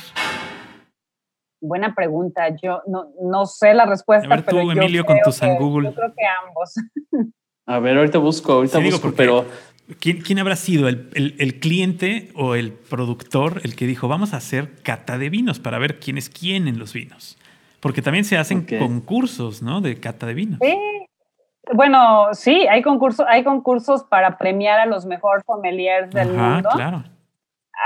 [1.61, 2.49] Buena pregunta.
[2.63, 4.27] Yo no, no sé la respuesta.
[4.27, 5.89] A ver, tú, pero Emilio, yo con tu San Google.
[5.89, 6.75] Yo creo que ambos.
[7.69, 9.47] A ver, ahorita busco, ahorita sí, busco, digo, pero
[10.01, 10.89] ¿Quién, ¿Quién, habrá sido?
[10.89, 15.31] El, el, el, cliente o el productor el que dijo, vamos a hacer cata de
[15.31, 17.39] vinos para ver quién es quién en los vinos?
[17.81, 18.81] Porque también se hacen okay.
[18.81, 19.81] concursos, ¿no?
[19.81, 20.59] De cata de vinos.
[20.61, 20.77] Sí.
[21.73, 26.69] Bueno, sí, hay concursos, hay concursos para premiar a los mejores sommeliers del Ajá, mundo.
[26.73, 27.05] claro.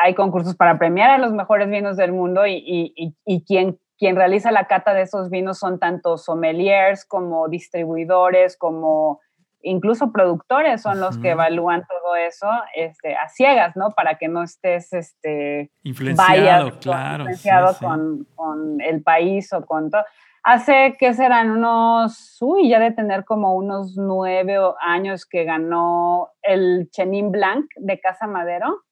[0.03, 3.79] Hay concursos para premiar a los mejores vinos del mundo y, y, y, y quien,
[3.99, 9.21] quien realiza la cata de esos vinos son tanto sommeliers como distribuidores, como
[9.63, 11.23] incluso productores son los uh -huh.
[11.23, 13.91] que evalúan todo eso este, a ciegas, ¿no?
[13.91, 17.85] Para que no estés este, influenciado, claro, influenciado sí, sí.
[17.85, 20.05] Con, con, el país o con todo.
[20.43, 26.89] Hace que serán unos, uy, ya de tener como unos nueve años que ganó el
[26.91, 28.83] Chenin Blanc de Casa Madero.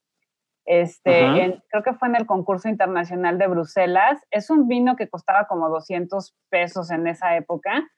[0.67, 1.41] Este, uh -huh.
[1.41, 4.23] en, creo que fue en el concurso internacional de Bruselas.
[4.31, 7.89] Es un vino que costaba como 200 pesos en esa época.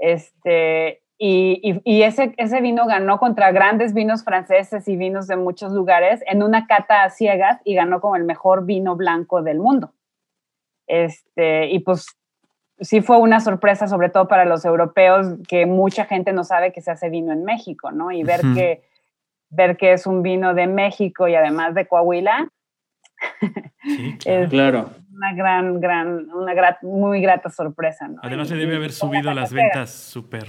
[0.00, 5.72] Este, y, y, ese, ese vino ganó contra grandes vinos franceses y vinos de muchos
[5.72, 9.92] lugares en una cata a ciegas y ganó como el mejor vino blanco del mundo.
[10.86, 12.06] Este, y pues
[12.78, 16.82] sí fue una sorpresa, sobre todo para los europeos, que mucha gente no sabe que
[16.82, 18.12] se hace vino en México, ¿no?
[18.12, 18.84] Y ver, que,
[19.50, 22.48] ver que es un vino de México y además de Coahuila.
[24.24, 24.90] es claro.
[25.12, 28.20] Una gran, gran, una muy grata sorpresa, ¿no?
[28.22, 30.46] Además se debe haber subido las ventas súper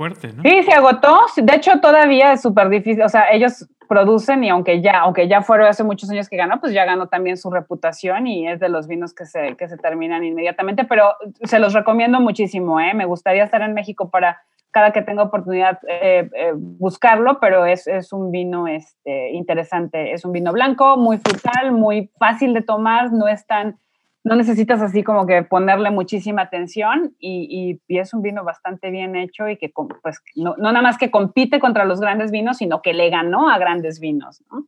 [0.00, 0.42] fuerte, ¿no?
[0.42, 1.20] Sí, se agotó.
[1.36, 3.02] De hecho, todavía es súper difícil.
[3.02, 6.58] O sea, ellos producen y aunque ya, aunque ya fueron hace muchos años que ganó,
[6.58, 9.76] pues ya ganó también su reputación y es de los vinos que se, que se
[9.76, 10.84] terminan inmediatamente.
[10.84, 12.94] Pero se los recomiendo muchísimo, ¿eh?
[12.94, 14.40] Me gustaría estar en México para
[14.70, 20.12] cada que tenga oportunidad eh, eh, buscarlo, pero es, es, un vino este, interesante.
[20.12, 23.76] Es un vino blanco, muy frutal, muy fácil de tomar, no es tan
[24.22, 29.48] no necesitas así como que ponerle muchísima atención y, es un vino bastante bien hecho
[29.48, 33.08] y que pues no, nada más que compite contra los grandes vinos, sino que le
[33.10, 34.66] ganó a grandes vinos, ¿no?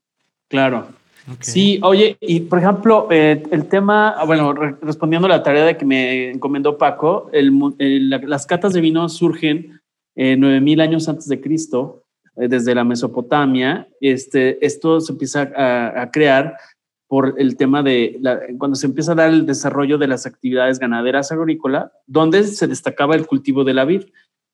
[0.49, 0.87] Claro.
[1.41, 5.85] Sí, oye, y por ejemplo, eh, el tema, bueno, respondiendo a la tarea de que
[5.85, 9.81] me encomendó Paco, las catas de vino surgen
[10.17, 12.03] eh, 9000 años antes de Cristo,
[12.37, 13.89] eh, desde la Mesopotamia.
[14.01, 16.57] Este, esto se empieza a, a crear
[17.13, 18.19] por el tema de
[18.57, 23.15] cuando se empieza a dar el desarrollo de las actividades ganaderas agrícolas, donde se destacaba
[23.15, 24.05] el cultivo de la vid.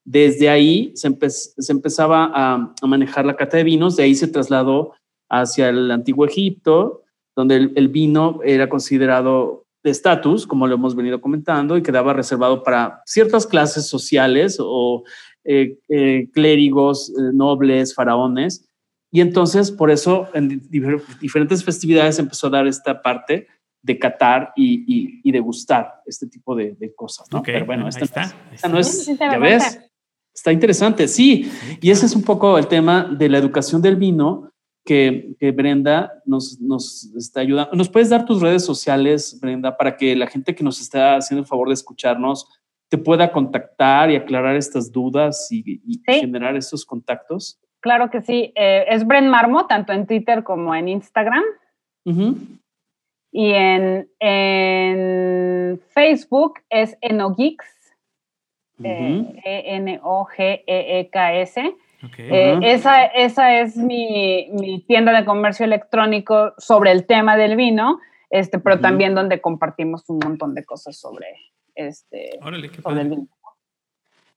[0.05, 4.95] Desde ahí se, se empezaba a, manejar la cata de vinos, de ahí se trasladó
[5.31, 7.03] hacia el antiguo Egipto,
[7.37, 12.65] donde el, vino era considerado de estatus, como lo hemos venido comentando, y quedaba reservado
[12.65, 15.05] para ciertas clases sociales o
[15.45, 18.68] eh, eh, clérigos, eh, nobles, faraones,
[19.11, 23.47] y entonces, por eso, en diferentes festividades empezó a dar esta parte
[23.83, 27.43] de catar y, y, de gustar este tipo de, cosas, ¿no?
[27.43, 29.81] Pero bueno, esta, está, esta no es, ya ves,
[30.35, 31.51] está interesante, sí.
[31.81, 34.53] Y ese es un poco el tema de la educación del vino
[34.85, 37.75] que, que, Brenda nos, nos está ayudando.
[37.75, 41.43] ¿Nos puedes dar tus redes sociales, Brenda, para que la gente que nos está haciendo
[41.43, 42.47] el favor de escucharnos
[42.91, 47.59] te pueda contactar y aclarar estas dudas y, y generar estos contactos?
[47.81, 48.53] Claro que sí.
[48.57, 51.45] Eh, es Bren Marmo, tanto en Twitter como en Instagram.
[53.31, 54.09] Y en,
[55.91, 57.67] Facebook es Enogeeks.
[58.83, 60.01] E-N-O-G-E-E-K-S.
[61.61, 61.75] Eh,
[62.19, 67.57] e eh, esa, esa es mi, mi, tienda de comercio electrónico sobre el tema del
[67.57, 67.99] vino,
[68.31, 71.27] este, pero también donde compartimos un montón de cosas sobre,
[71.75, 72.39] este,
[72.83, 73.27] sobre el vino.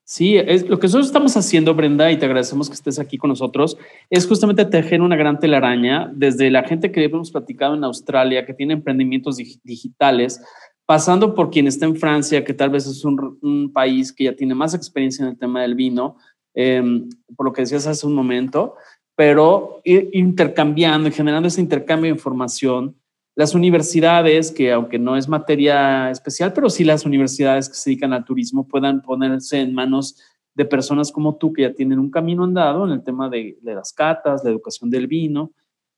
[0.04, 3.30] Sí, es, lo que nosotros estamos haciendo, Brenda, y te agradecemos que estés aquí con
[3.30, 3.78] nosotros,
[4.10, 8.54] es justamente tejer una gran telaraña desde la gente que hemos platicado en Australia, que
[8.54, 10.42] tiene emprendimientos digitales,
[10.86, 14.54] pasando por quien está en Francia, que tal vez es un, país que ya tiene
[14.54, 16.18] más experiencia en el tema del vino,
[16.54, 18.76] em, por lo que decías hace un momento,
[19.16, 22.98] pero intercambiando y generando ese intercambio de información
[23.36, 28.14] las universidades, que aunque no es materia especial, pero sí las universidades que se dedican
[28.14, 30.22] al turismo puedan ponerse en manos
[30.54, 33.94] de personas como tú que ya tienen un camino andado en el tema de, las
[33.94, 35.52] catas, la educación del vino,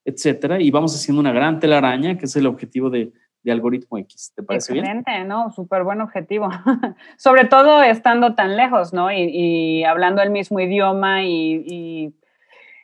[0.05, 3.11] etcétera, y vamos haciendo una gran telaraña, que es el objetivo de,
[3.45, 4.31] Algoritmo X.
[4.33, 5.27] ¿Te parece Excelente, bien?
[5.27, 5.51] ¿no?
[5.51, 6.47] Súper buen objetivo.
[7.17, 9.11] Sobre todo estando tan lejos, ¿no?
[9.11, 12.15] Y, hablando el mismo idioma y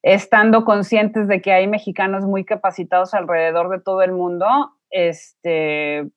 [0.01, 4.47] estando conscientes de que hay mexicanos muy capacitados alrededor de todo el mundo,
[4.89, 6.09] este,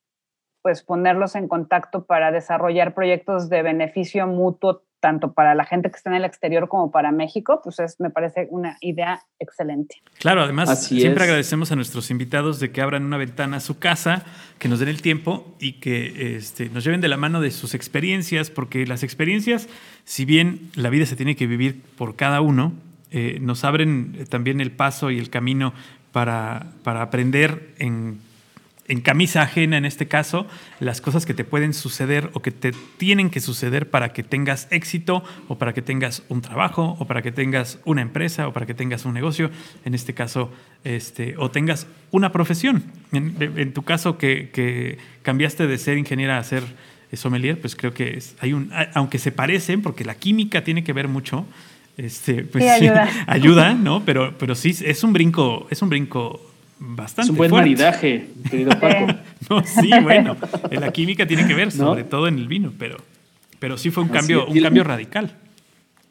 [0.61, 5.97] pues ponerlos en contacto para desarrollar proyectos de beneficio mutuo tanto para la gente que
[5.97, 10.01] está en el exterior como para México, pues es, me parece una idea excelente.
[10.17, 14.23] Claro, además siempre agradecemos a nuestros invitados de que abran una ventana a su casa,
[14.59, 17.73] que nos den el tiempo y que este, nos lleven de la mano de sus
[17.73, 19.67] experiencias, porque las experiencias,
[20.05, 22.71] si bien la vida se tiene que vivir por cada uno,
[23.15, 25.71] eh, nos abren eh, también el paso y el camino
[26.11, 28.19] para, aprender en,
[29.03, 30.47] camisa ajena, en este caso,
[30.79, 34.67] las cosas que te pueden suceder o que te tienen que suceder para que tengas
[34.71, 38.65] éxito o para que tengas un trabajo o para que tengas una empresa o para
[38.65, 39.51] que tengas un negocio,
[39.85, 40.51] en este caso,
[40.83, 42.83] este, o tengas una profesión.
[43.11, 46.63] En, tu caso, que, cambiaste de ser ingeniera a ser
[47.13, 51.07] sommelier, pues creo que hay un, aunque se parecen, porque la química tiene que ver
[51.07, 51.45] mucho,
[51.97, 53.07] este, pues, ayuda.
[53.27, 54.03] ayuda, ¿no?
[54.05, 56.41] Pero, pero sí, es un brinco, es un brinco
[56.79, 57.23] bastante.
[57.23, 59.07] Es un buen maridaje, querido Paco.
[59.49, 60.35] no, sí, bueno,
[60.71, 62.97] la química tiene que ver, sobre todo en el vino, pero,
[63.59, 65.31] pero sí fue un cambio, un cambio radical.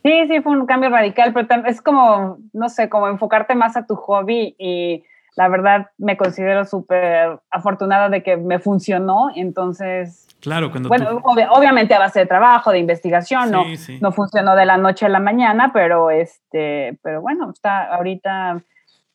[0.03, 3.87] Sí, sí, fue un cambio radical, pero es como, no sé, como enfocarte más a
[3.87, 5.05] tu hobby y
[5.37, 10.27] la verdad me considero súper afortunada de que me funcionó, entonces...
[10.41, 11.21] Claro, cuando Bueno,
[11.51, 13.65] obviamente a base de trabajo, de investigación, no,
[14.01, 18.61] no funcionó de la noche a la mañana, pero, este, pero bueno, está ahorita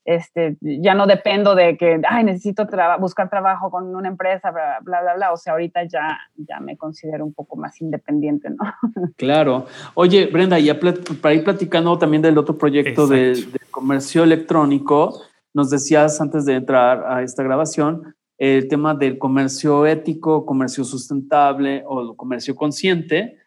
[0.07, 2.65] este, ya no dependo de que, ay, necesito
[2.97, 7.26] buscar trabajo con una empresa, bla, bla, bla, O sea, ahorita ya, ya me considero
[7.26, 8.57] un poco más independiente, ¿no?
[9.18, 9.65] Claro.
[9.95, 10.80] Oye, Brenda, ya
[11.22, 13.36] para ir platicando también del otro proyecto de,
[13.70, 15.22] comercio electrónico,
[15.58, 21.84] nos decías antes de entrar a esta grabación el tema del comercio ético, comercio sustentable
[21.88, 23.39] o comercio consciente.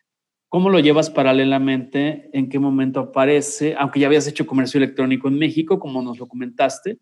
[0.48, 2.28] ¿Cómo lo llevas paralelamente?
[2.32, 3.76] ¿En qué momento aparece?
[3.78, 6.98] Aunque ya habías hecho comercio electrónico en México, como nos lo comentaste,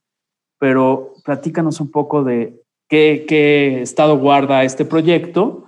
[0.59, 5.64] pero platícanos un poco de qué, estado guarda este proyecto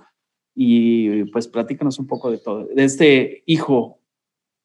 [0.53, 4.00] y pues platícanos un poco de todo, de este hijo.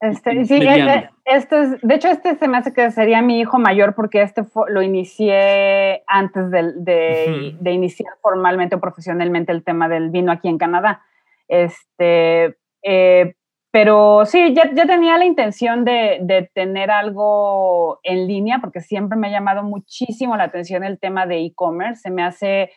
[0.01, 3.95] Este, sí, este, este de hecho este se me hace que sería mi hijo mayor
[3.95, 10.33] porque este lo inicié antes de, de, iniciar formalmente o profesionalmente el tema del vino
[10.33, 11.03] aquí en Canadá.
[11.49, 13.37] Este, eh,
[13.71, 19.17] pero sí, ya, ya, tenía la intención de, de, tener algo en línea porque siempre
[19.17, 22.03] me ha llamado muchísimo la atención el tema de e-commerce.
[22.03, 22.71] Se me hace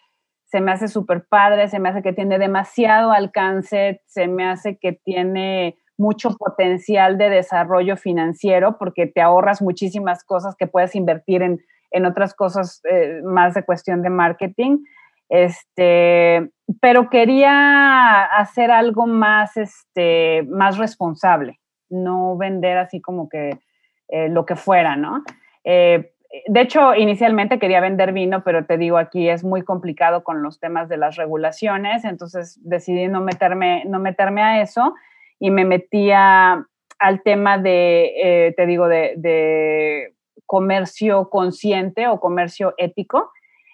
[0.45, 4.79] se me hace súper padre, se me hace que tiene demasiado alcance, se me hace
[4.79, 11.41] que tiene mucho potencial de desarrollo financiero porque te ahorras muchísimas cosas que puedes invertir
[11.41, 11.59] en,
[11.91, 14.79] en otras cosas eh, más de cuestión de marketing.
[15.27, 16.49] Este,
[16.81, 23.59] pero quería hacer algo más, este, más responsable, no vender así como que
[24.07, 25.23] eh, lo que fuera, ¿no?
[25.63, 26.13] Eh,
[26.47, 30.59] de hecho, inicialmente quería vender vino, pero te digo, aquí es muy complicado con los
[30.59, 34.95] temas de las regulaciones, entonces decidí no meterme, no meterme a eso
[35.39, 36.65] y me metía
[36.99, 40.13] al tema de, eh, te digo, de,
[40.45, 43.31] comercio consciente o comercio ético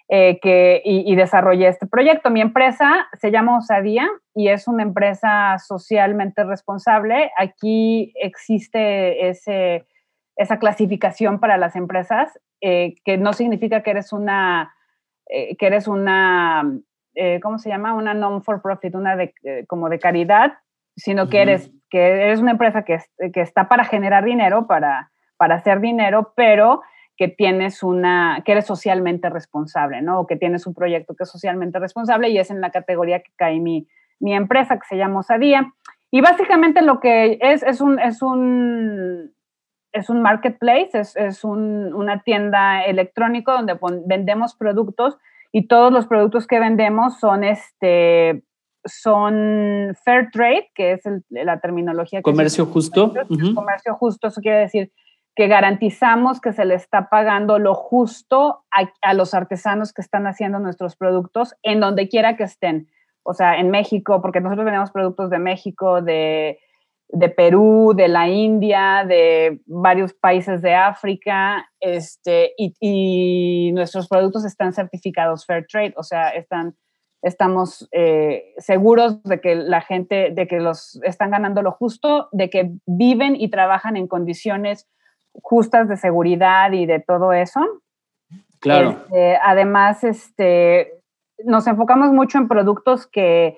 [0.09, 2.29] eh, que, y, desarrollé este proyecto.
[2.29, 7.31] Mi empresa se llama Osadía y es una empresa socialmente responsable.
[7.37, 9.85] Aquí existe ese,
[10.35, 14.75] esa clasificación para las empresas, eh, que no significa que eres una,
[15.27, 16.77] que eres una,
[17.41, 17.93] ¿cómo se llama?
[17.93, 19.33] Una non-for-profit, una de,
[19.65, 20.57] como de caridad,
[20.95, 22.99] sino que eres, que eres una empresa que,
[23.33, 26.81] que está para generar dinero, para, para hacer dinero, pero
[27.17, 30.19] que tienes una, que eres socialmente responsable, ¿no?
[30.19, 33.31] O que tienes un proyecto que es socialmente responsable y es en la categoría que
[33.37, 33.87] cae mi,
[34.19, 35.73] mi empresa que se llama Osadía.
[36.11, 39.33] Y básicamente lo que es, es un, es un,
[39.93, 45.17] es un marketplace, es, es un, una tienda electrónica donde vendemos productos
[45.51, 48.43] y todos los productos que vendemos son este
[48.85, 52.21] son fair trade, que es la terminología.
[52.21, 53.13] Comercio justo.
[53.53, 54.91] Comercio justo, eso quiere decir
[55.35, 60.59] que garantizamos que se le está pagando lo justo a, los artesanos que están haciendo
[60.59, 62.87] nuestros productos en donde quiera que estén.
[63.23, 66.57] O sea, en México, porque nosotros tenemos productos de México, de,
[67.35, 75.45] Perú, de la India, de varios países de África, este, y, nuestros productos están certificados
[75.45, 76.77] Fair Trade, o sea, están,
[77.25, 82.51] estamos eh, seguros de que la gente, de que los están ganando lo justo, de
[82.51, 84.87] que viven y trabajan en condiciones
[85.41, 87.61] justas de seguridad y de todo eso.
[88.59, 88.91] Claro.
[88.91, 90.99] Este, además, este,
[91.43, 93.57] nos enfocamos mucho en productos que,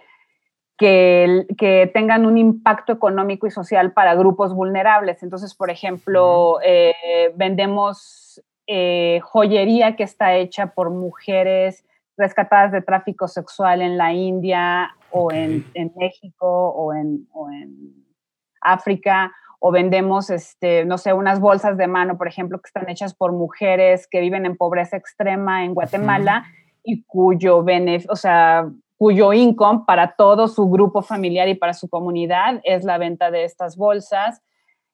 [0.78, 5.24] que, tengan un impacto económico y social para grupos vulnerables.
[5.24, 11.84] Entonces, por ejemplo, eh, vendemos eh, joyería que está hecha por mujeres
[12.18, 15.64] rescatadas de tráfico sexual en la India o en,
[15.96, 18.06] México o en, o en
[18.62, 23.16] África o vendemos, este, no sé, unas bolsas de mano, por ejemplo, que están hechas
[23.16, 26.46] por mujeres que viven en pobreza extrema en Guatemala
[26.84, 27.66] y cuyo
[28.10, 32.98] o sea, cuyo income para todo su grupo familiar y para su comunidad es la
[32.98, 34.42] venta de estas bolsas.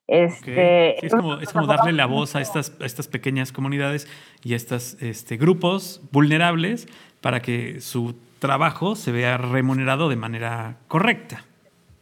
[0.08, 4.08] Este, es, como, darle la voz a estas, estas pequeñas comunidades
[4.44, 6.88] y a estos este, grupos vulnerables
[7.24, 11.46] para que su trabajo se vea remunerado de manera correcta.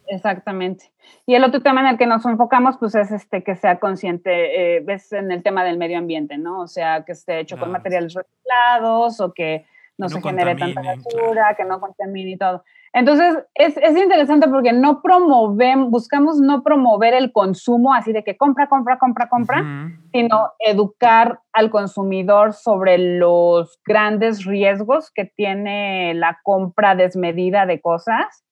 [0.08, 0.92] Exactamente.
[1.28, 4.78] Y el otro tema en el que nos enfocamos, pues es este que sea consciente,
[4.78, 6.62] eh, ves en el tema del medio ambiente, ¿no?
[6.62, 9.68] O sea, que esté hecho con materiales reciclados o que
[10.00, 12.64] no, se genere tanta basura, que no contamine y todo.
[12.94, 18.36] Entonces, es, es interesante porque no promovemos, buscamos no promover el consumo así de que
[18.36, 26.40] compra, compra, compra, compra, sino educar al consumidor sobre los grandes riesgos que tiene la
[26.44, 28.44] compra desmedida de cosas.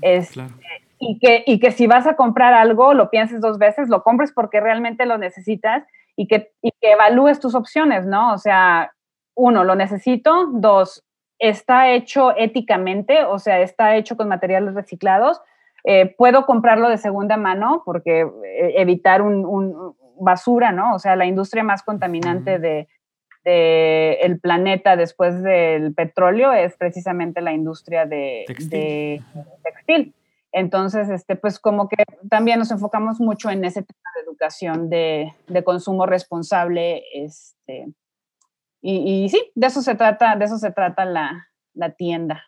[0.00, 0.54] es, claro
[1.04, 4.30] y que, y que si vas a comprar algo, lo pienses dos veces, lo compres
[4.32, 5.84] porque realmente lo necesitas
[6.14, 8.32] y que, y que evalúes tus opciones, ¿no?
[8.32, 8.92] O sea,
[9.34, 11.04] uno, lo necesito, dos,
[11.42, 15.40] está hecho éticamente, o sea, está hecho con materiales reciclados,
[15.84, 20.94] eh, puedo comprarlo de segunda mano porque eh, evitar un, basura, ¿no?
[20.94, 22.88] O sea, la industria más contaminante de,
[23.44, 30.14] el planeta después del petróleo es precisamente la industria de textil.
[30.52, 35.64] Entonces, este, pues como que también nos enfocamos mucho en ese tema de educación de,
[35.64, 37.88] consumo responsable, este,
[38.82, 41.48] y, sí, de eso se trata, de eso se trata la,
[41.96, 42.42] tienda.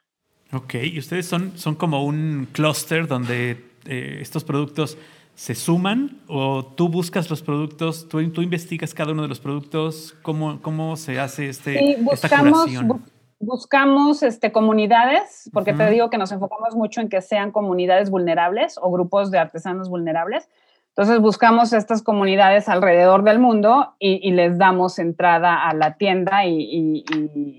[0.52, 4.98] Ok, y ustedes son, son como un clúster donde eh, estos productos
[5.34, 10.14] se suman o tú buscas los productos, tú, tú investigas cada uno de los productos,
[10.22, 13.02] ¿cómo, cómo se hace este, esta curación?
[13.44, 18.78] buscamos este, comunidades, porque te digo que nos enfocamos mucho en que sean comunidades vulnerables
[18.80, 20.48] o grupos de artesanos vulnerables.
[20.96, 27.04] Entonces buscamos estas comunidades alrededor del mundo y, les damos entrada a la tienda y,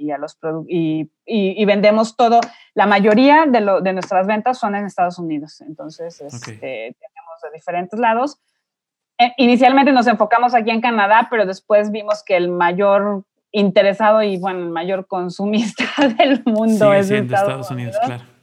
[0.10, 2.40] a los y, vendemos todo.
[2.76, 7.52] La mayoría de, lo, de, nuestras ventas son en Estados Unidos, entonces este, tenemos de
[7.54, 8.40] diferentes lados.
[9.18, 14.38] Eh, inicialmente nos enfocamos aquí en Canadá, pero después vimos que el mayor interesado y,
[14.38, 15.84] bueno, el mayor consumista
[16.18, 18.35] del mundo es Estados, Unidos, claro.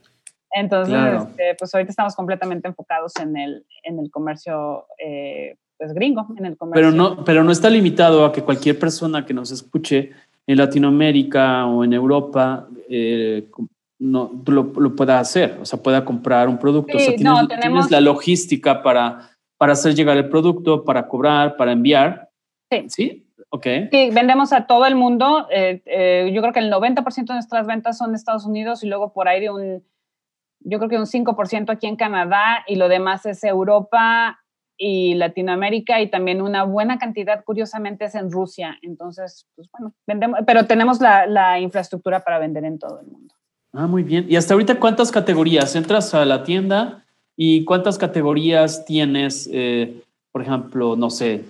[0.55, 6.27] Entonces, este, pues ahorita estamos completamente enfocados en el, en el comercio eh, pues gringo,
[6.37, 6.91] en el comercio.
[6.91, 10.11] Pero no, pero no está limitado a que cualquier persona que nos escuche
[10.47, 13.49] en Latinoamérica o en Europa eh,
[13.99, 16.97] no, lo, lo, pueda hacer, o sea, pueda comprar un producto.
[16.97, 17.91] o sea, tienes, no, tenemos...
[17.91, 22.29] la logística para, para hacer llegar el producto, para cobrar, para enviar.
[22.71, 22.85] Sí.
[22.89, 23.23] ¿Sí?
[23.63, 25.47] Sí, vendemos a todo el mundo.
[25.51, 28.89] Eh, eh, yo creo que el 90% de nuestras ventas son de Estados Unidos y
[28.89, 29.85] luego por ahí de un,
[30.65, 34.39] yo creo que un 5% aquí en Canadá y lo demás es Europa
[34.77, 38.79] y Latinoamérica y también una buena cantidad, curiosamente, es en Rusia.
[38.83, 43.35] Entonces, pues bueno, vendemos, pero tenemos la, infraestructura para vender en todo el mundo.
[43.73, 44.27] Ah, muy bien.
[44.29, 45.77] ¿Y hasta ahorita cuántas categorías?
[45.77, 47.05] Entras a la tienda
[47.37, 51.45] y cuántas categorías tienes, eh, por ejemplo, no sé,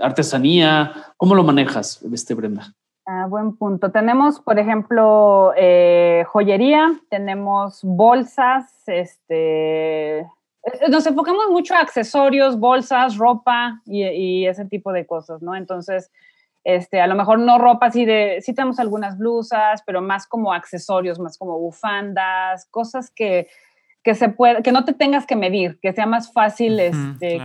[0.00, 1.12] artesanía?
[1.16, 2.74] ¿Cómo lo manejas, este Brenda?
[3.04, 3.90] Ah, buen punto.
[3.90, 10.28] Tenemos, por ejemplo, eh, joyería, tenemos bolsas, este, eh,
[10.88, 15.56] nos enfocamos mucho a accesorios, bolsas, ropa y, ese tipo de cosas, ¿no?
[15.56, 16.12] Entonces,
[16.62, 20.52] este, a lo mejor no ropa así de, sí tenemos algunas blusas, pero más como
[20.52, 23.48] accesorios, más como bufandas, cosas que,
[24.04, 27.40] que se puede, que no te tengas que medir, que sea más fácil, este,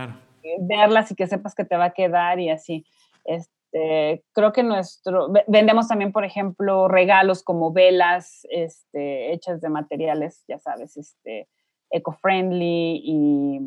[0.60, 2.86] verlas y que sepas que te va a quedar y así.
[3.24, 10.44] Este, creo que nuestro, vendemos también, por ejemplo, regalos como velas este, hechas de materiales,
[10.48, 11.48] ya sabes, este,
[11.90, 13.60] eco-friendly y,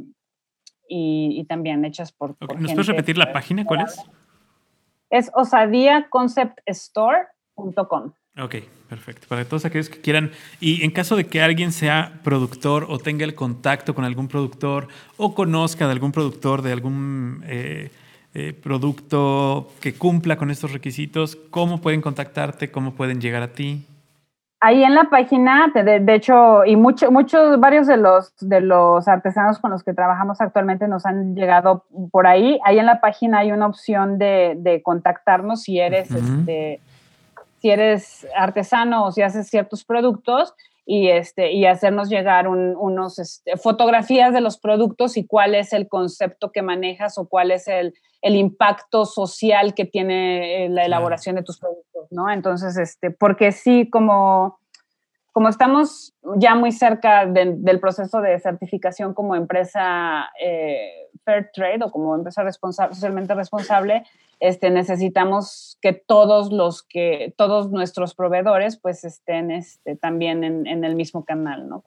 [0.88, 2.36] y, también hechas por...
[2.60, 3.64] ¿Nos puedes repetir la página?
[3.66, 4.04] ¿Cuál es?
[5.10, 8.14] Es osadiaconceptstore.com.
[8.40, 8.56] Ok,
[8.88, 9.28] perfecto.
[9.28, 10.32] Para todos aquellos que quieran,
[10.62, 14.88] y en caso de que alguien sea productor o tenga el contacto con algún productor
[15.18, 17.92] o conozca de algún productor de algún eh,
[18.34, 22.72] eh, producto que cumpla con estos requisitos, ¿cómo pueden contactarte?
[22.72, 23.86] ¿Cómo pueden llegar a ti?
[24.62, 29.58] Ahí en la página, de, hecho, y muchos, muchos, varios de los, de los artesanos
[29.58, 32.60] con los que trabajamos actualmente nos han llegado por ahí.
[32.64, 36.80] Ahí en la página hay una opción de, contactarnos si eres este
[37.62, 40.56] si eres artesano o si haces ciertos productos
[40.86, 45.88] y, este, y hacernos llegar unos este, fotografías de los productos y cuál es el
[45.88, 51.36] concepto que manejas o cuál es el, el impacto social que tiene eh, la elaboración
[51.36, 52.30] de tus productos, ¿no?
[52.30, 54.60] Entonces, este, porque sí, como,
[55.32, 61.92] como estamos ya muy cerca del proceso de certificación como empresa eh, fair trade o
[61.92, 64.04] como empresa responsable, socialmente responsable,
[64.42, 70.96] este, necesitamos que todos los que, todos nuestros proveedores pues estén este, también en, el
[70.96, 71.84] mismo canal, ¿no?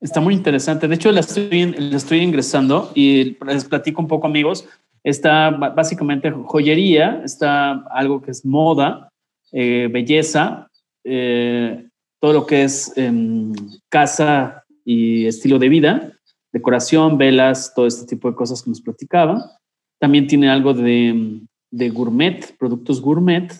[0.00, 0.86] Está muy interesante.
[0.86, 4.68] De hecho, la estoy, la estoy ingresando y les platico un poco, amigos.
[5.02, 9.08] Está básicamente joyería, está algo que es moda,
[9.50, 10.68] eh, belleza,
[11.02, 11.88] eh,
[12.20, 13.52] todo lo que es em,
[13.88, 16.12] casa y estilo de vida,
[16.52, 19.58] decoración, velas, todo este tipo de cosas que nos platicaba.
[19.98, 21.40] También tiene algo de,
[21.70, 23.52] gourmet, productos gourmet.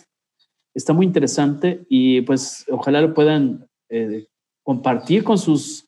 [0.73, 4.27] Está muy interesante y pues ojalá lo puedan eh,
[4.63, 5.87] compartir con sus,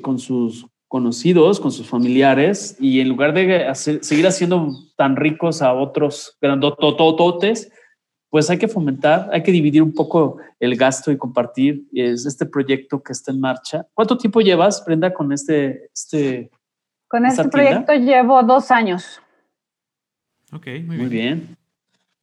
[0.00, 5.72] con sus conocidos, con sus familiares y en lugar de seguir haciendo tan ricos a
[5.72, 7.72] otros grandotototes,
[8.32, 12.46] pues hay que fomentar, hay que dividir un poco el gasto y compartir es este
[12.46, 13.86] proyecto que está en marcha.
[13.92, 15.90] ¿Cuánto tiempo llevas, Brenda, con este?
[15.92, 16.50] este
[17.08, 19.20] con este proyecto llevo dos años.
[20.50, 21.58] Ok, muy, bien.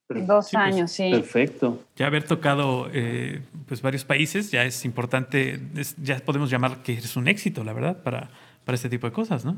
[0.10, 1.12] Dos Sí, pues, años, sí.
[1.12, 1.84] Perfecto.
[1.96, 6.94] Ya haber tocado eh, pues varios países ya es importante, es- ya podemos llamar que
[6.94, 8.32] es un éxito, la verdad, para,
[8.66, 9.58] para este tipo de cosas, ¿no?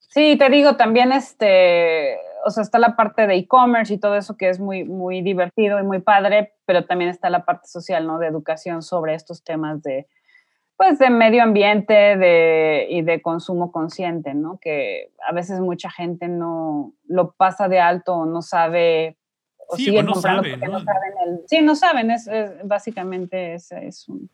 [0.00, 4.36] Sí, te digo, también este, o sea, está la parte de e-commerce y todo eso
[4.36, 8.18] que es muy, muy divertido y muy padre, pero también está la parte social, ¿no?
[8.18, 10.06] De educación sobre estos temas de,
[10.76, 14.58] pues, de medio ambiente de, y de consumo consciente, ¿no?
[14.60, 19.16] Que a veces mucha gente no lo pasa de alto o no sabe
[19.68, 20.72] o Sí, siguen o no comprando sabe, porque ¿no?
[20.78, 24.28] no saben el, sí, no saben, es, es- básicamente es, es un,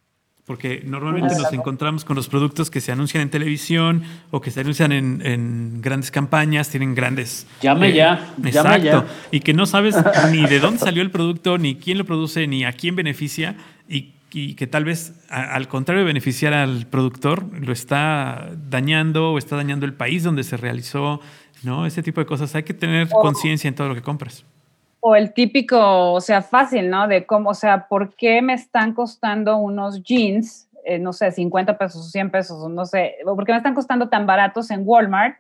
[0.47, 4.61] Porque normalmente nos encontramos con los productos que se anuncian en televisión o que se
[4.61, 7.49] anuncian en, en grandes campañas, tienen grandes...
[7.63, 8.85] Llame ya, llame Exacto.
[8.85, 9.07] ya.
[9.33, 9.97] Y que no sabes
[10.31, 13.57] ni de dónde salió el producto, ni quién lo produce, ni a quién beneficia.
[13.89, 19.33] Y, y que tal vez, a- al contrario de beneficiar al productor, lo está dañando
[19.33, 21.21] o está dañando el país donde se realizó,
[21.65, 21.87] ¿no?
[21.87, 22.55] Ese tipo de cosas.
[22.55, 24.45] Hay que tener conciencia en todo lo que compras.
[25.09, 27.07] O el típico, o sea, fácil, ¿no?
[27.07, 31.79] De cómo, o sea, ¿por qué me están costando unos jeans, eh, no sé, 50
[31.79, 34.83] pesos o 100 pesos, o no sé, por qué me están costando tan baratos en
[34.85, 35.37] Walmart?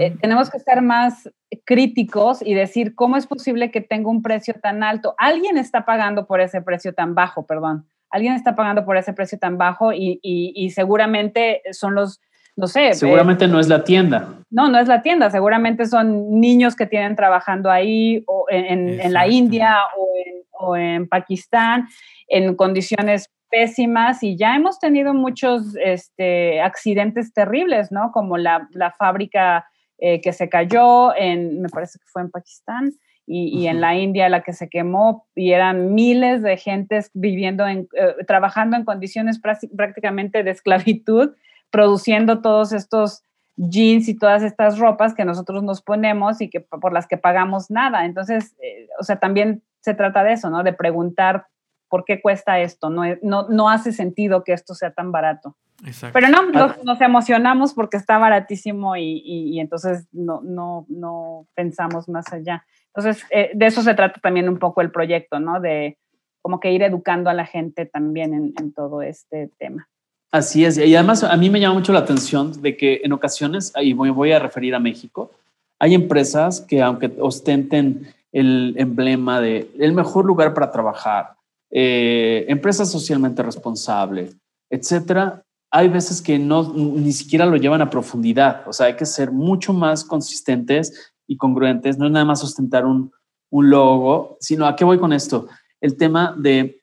[0.00, 1.30] Eh, tenemos que ser más
[1.64, 5.14] críticos y decir, ¿cómo es posible que tenga un precio tan alto?
[5.16, 7.86] Alguien está pagando por ese precio tan bajo, perdón.
[8.10, 12.20] Alguien está pagando por ese precio tan bajo y, y- y seguramente son los,
[12.58, 14.28] no sé, eh, Seguramente no es la tienda.
[14.50, 19.12] no, no es la tienda, seguramente son niños que tienen trabajando ahí o en, en-
[19.12, 19.26] la.
[19.28, 21.86] India o en, o en Pakistán
[22.28, 28.10] en condiciones pésimas y ya hemos tenido muchos este, accidentes terribles, ¿no?
[28.12, 29.64] Como la, la fábrica
[29.98, 32.92] eh, que se cayó, en, me parece que fue en Pakistán,
[33.30, 37.66] y, y en la India la que se quemó, y eran miles de gentes viviendo,
[37.66, 41.30] en, eh, trabajando en condiciones prácti- prácticamente de esclavitud,
[41.70, 43.22] produciendo todos estos
[43.56, 47.70] jeans y todas estas ropas que nosotros nos ponemos y que por las que pagamos
[47.70, 48.04] nada.
[48.04, 50.62] Entonces, eh, o sea, también se trata de eso, ¿no?
[50.62, 51.46] De preguntar
[51.88, 52.90] por qué cuesta esto.
[52.90, 55.56] No, no, no hace sentido que esto sea tan barato.
[55.84, 56.12] Exacto.
[56.12, 61.46] Pero no, nos, nos emocionamos porque está baratísimo y, y- y entonces no, no, no
[61.54, 62.64] pensamos más allá.
[62.94, 65.60] Entonces, eh, de eso se trata también un poco el proyecto, ¿no?
[65.60, 65.98] De
[66.42, 69.88] como que ir educando a la gente también en, en todo este tema.
[70.30, 70.76] Así es.
[70.76, 74.10] Y además a mí me llama mucho la atención de que en ocasiones, y voy,
[74.10, 75.30] voy a referir a México,
[75.78, 81.34] hay empresas que aunque ostenten el emblema de el mejor lugar para trabajar,
[81.70, 84.32] eh, empresa socialmente responsable,
[84.68, 88.62] etcétera, hay veces que no ni siquiera lo llevan a profundidad.
[88.66, 91.98] O sea, hay que ser mucho más consistentes y congruentes.
[91.98, 93.12] No es nada más ostentar un,
[93.50, 95.48] un logo, sino a qué voy con esto.
[95.80, 96.80] El tema de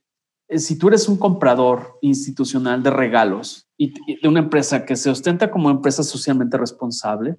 [0.50, 5.52] si tú eres un comprador institucional de regalos y de una empresa que se ostenta
[5.52, 7.36] como empresa socialmente responsable,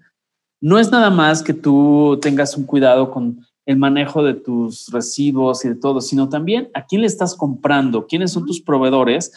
[0.61, 5.64] no es nada más que tú tengas un cuidado con el manejo de tus recibos
[5.64, 9.32] y de todo, sino también a quién le estás comprando, quiénes son tus proveedores,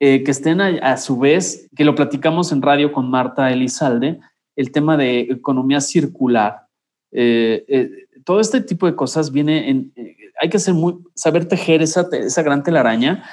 [0.00, 4.18] eh, que estén a, su vez, que lo platicamos en radio con Marta Elizalde,
[4.56, 6.66] el tema de economía circular.
[7.12, 7.90] Eh, eh,
[8.24, 12.08] todo este tipo de cosas viene en, eh, hay que ser muy, saber tejer esa,
[12.12, 13.24] esa gran telaraña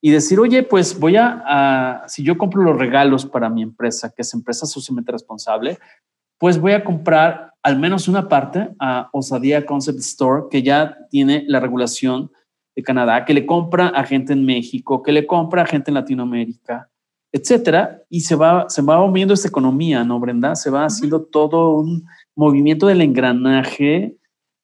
[0.00, 4.12] y decir, oye, pues voy a, a, si yo compro los regalos para mi empresa,
[4.14, 5.78] que es empresa socialmente responsable,
[6.38, 11.44] pues voy a comprar al menos una parte a Osadía Concept Store, que ya tiene
[11.46, 12.30] la regulación
[12.76, 15.94] de Canadá, que le compra a gente en México, que le compra a gente en
[15.94, 16.90] Latinoamérica,
[17.32, 20.54] etcétera, y se va, se va moviendo esta economía, ¿no, Brenda?
[20.54, 24.16] Se va haciendo todo un movimiento del engranaje,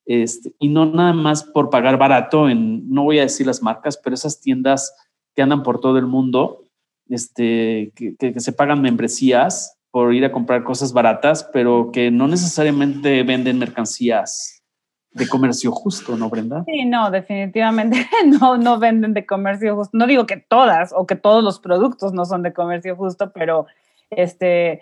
[0.05, 3.96] este, y no nada más por pagar barato en, no voy a decir las marcas,
[4.03, 4.94] pero esas tiendas
[5.34, 6.66] que andan por todo el mundo,
[7.08, 12.26] este, que, que, se pagan membresías por ir a comprar cosas baratas, pero que no
[12.26, 14.62] necesariamente venden mercancías
[15.12, 16.64] de comercio justo, ¿no, Brenda?
[16.66, 18.08] Sí, no, definitivamente
[18.41, 19.96] no, no venden de comercio justo.
[19.96, 23.66] No digo que todas o que todos los productos no son de comercio justo, pero
[24.11, 24.80] este,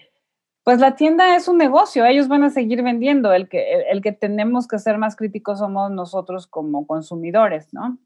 [0.62, 3.32] pues la tienda es un negocio, ellos van a seguir vendiendo.
[3.32, 7.98] El que, el, el que tenemos que ser más críticos somos nosotros como consumidores, ¿no?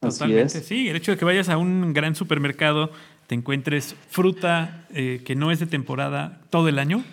[0.00, 0.88] Totalmente, sí.
[0.88, 2.90] El hecho de que vayas a un gran supermercado,
[3.26, 7.04] te encuentres fruta eh, que no es de temporada todo el año,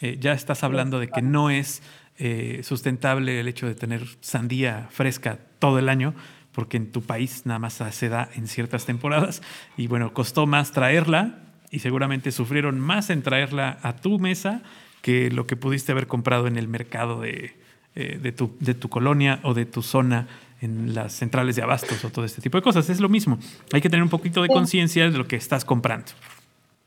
[0.00, 1.82] eh, ya estás hablando de que no es
[2.18, 6.14] eh, sustentable el hecho de tener sandía fresca todo el año,
[6.52, 9.42] porque en tu país nada más se da en ciertas temporadas.
[9.78, 14.62] Y bueno, costó más traerla y seguramente sufrieron más en traerla a tu mesa
[15.02, 17.52] que lo que pudiste haber comprado en el mercado de,
[17.94, 20.26] eh, de, tu, de tu colonia o de tu zona
[20.60, 22.88] en las centrales de abastos o todo este tipo de cosas.
[22.90, 23.38] Es lo mismo.
[23.72, 26.12] Hay que tener un poquito de conciencia de lo que estás comprando.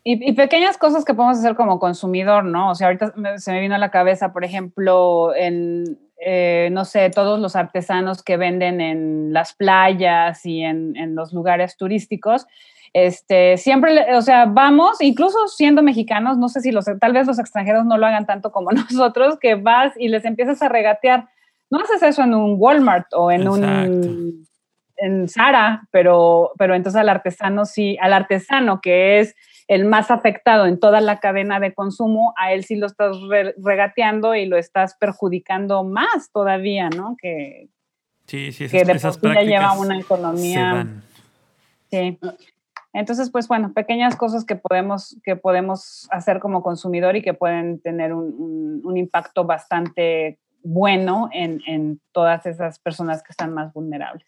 [0.03, 2.72] Y, y, pequeñas cosas que podemos hacer como consumidor, ¿no?
[2.72, 6.86] O sea, ahorita me, se me vino a la cabeza, por ejemplo, en, eh, no
[6.86, 12.48] sé, todos los artesanos que venden en las playas y en, en los lugares turísticos.
[12.93, 17.39] Este, siempre, o sea, vamos, incluso siendo mexicanos, no sé si los, tal vez los
[17.39, 21.30] extranjeros no lo hagan tanto como nosotros, que vas y les empiezas a regatear.
[21.69, 24.45] No haces eso en un Walmart o en un
[25.01, 29.35] en Sara, pero, pero entonces al artesano sí, al artesano que es
[29.68, 33.18] el más afectado en toda la cadena de consumo, a él sí lo estás
[33.57, 37.15] regateando y lo estás perjudicando más todavía, ¿no?
[37.19, 37.69] Que,
[38.27, 40.88] sí, sí, que de ya lleva una economía.
[41.89, 42.19] Sí.
[42.93, 47.80] Entonces, pues bueno, pequeñas cosas que podemos, que podemos hacer como consumidor y que pueden
[47.80, 54.26] tener un, un, impacto bastante bueno en, en, todas esas personas que están más vulnerables.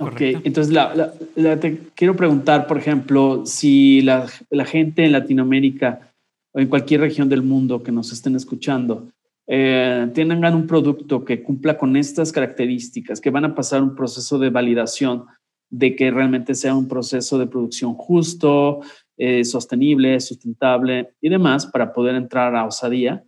[0.00, 6.00] ok, entonces la, la, te quiero preguntar, por ejemplo, si la, la, gente en Latinoamérica
[6.52, 9.06] o en cualquier región del mundo que nos estén escuchando
[9.46, 14.38] eh, tengan un producto que cumpla con estas características, que van a pasar un proceso
[14.38, 15.24] de validación,
[15.72, 18.80] de que realmente sea un proceso de producción justo,
[19.16, 23.24] eh, sostenible, sustentable y demás para poder entrar a Osadía.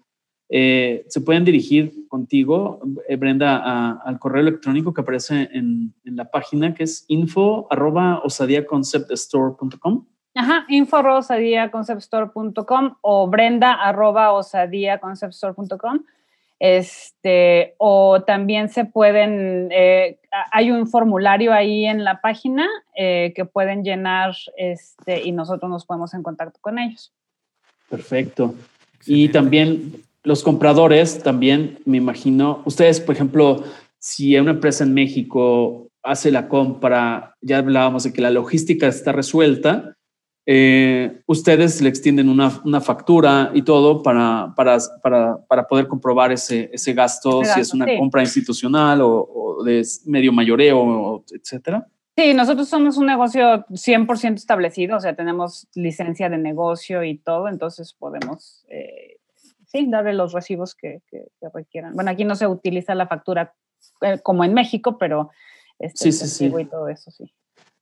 [0.51, 6.75] Eh, se pueden dirigir contigo, eh, Brenda, al correo electrónico que aparece en, la página
[6.75, 8.21] que es info arroba.
[10.35, 10.99] Ajá, info
[13.01, 14.33] o brenda arroba.
[16.61, 20.19] Este, o también se pueden, eh,
[20.53, 22.67] hay un formulario ahí en la página
[22.97, 27.13] eh, que pueden llenar este, y nosotros nos ponemos en contacto con ellos.
[27.89, 28.55] Perfecto.
[29.07, 33.63] Y también los compradores, también me imagino, ustedes, por ejemplo,
[33.99, 39.13] si una empresa en México hace la compra, ya hablábamos de que la logística está
[39.13, 39.94] resuelta,
[40.47, 46.33] eh, ustedes le extienden una, una, factura y todo para, para, para, para poder comprobar
[46.33, 51.87] ese, ese gasto, si es una compra institucional o, de medio mayoreo, etcétera.
[52.17, 57.49] Sí, nosotros somos un negocio 100% establecido, o sea, tenemos licencia de negocio y todo,
[57.49, 59.17] entonces podemos, eh,
[59.67, 61.95] sí, darle los recibos que, que, requieran.
[61.95, 63.55] Bueno, aquí no se utiliza la factura
[64.03, 65.31] eh, como en México, pero
[65.79, 66.53] este, sí, sí, sí.
[66.57, 67.33] y todo eso, sí.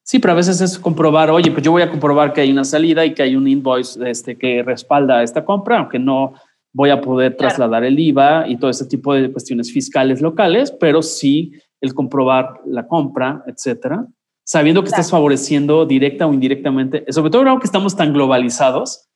[0.05, 2.65] Sí, pero a veces es comprobar, oye, pues yo voy a comprobar que hay una
[2.65, 6.35] salida y que hay un invoice este, que respalda esta compra, aunque no
[6.73, 11.03] voy a poder trasladar el IVA y todo ese tipo de cuestiones fiscales locales, pero
[11.03, 14.07] sí el comprobar la compra, etcétera,
[14.45, 19.09] sabiendo que estás favoreciendo directa o indirectamente, sobre todo ahora que estamos tan globalizados,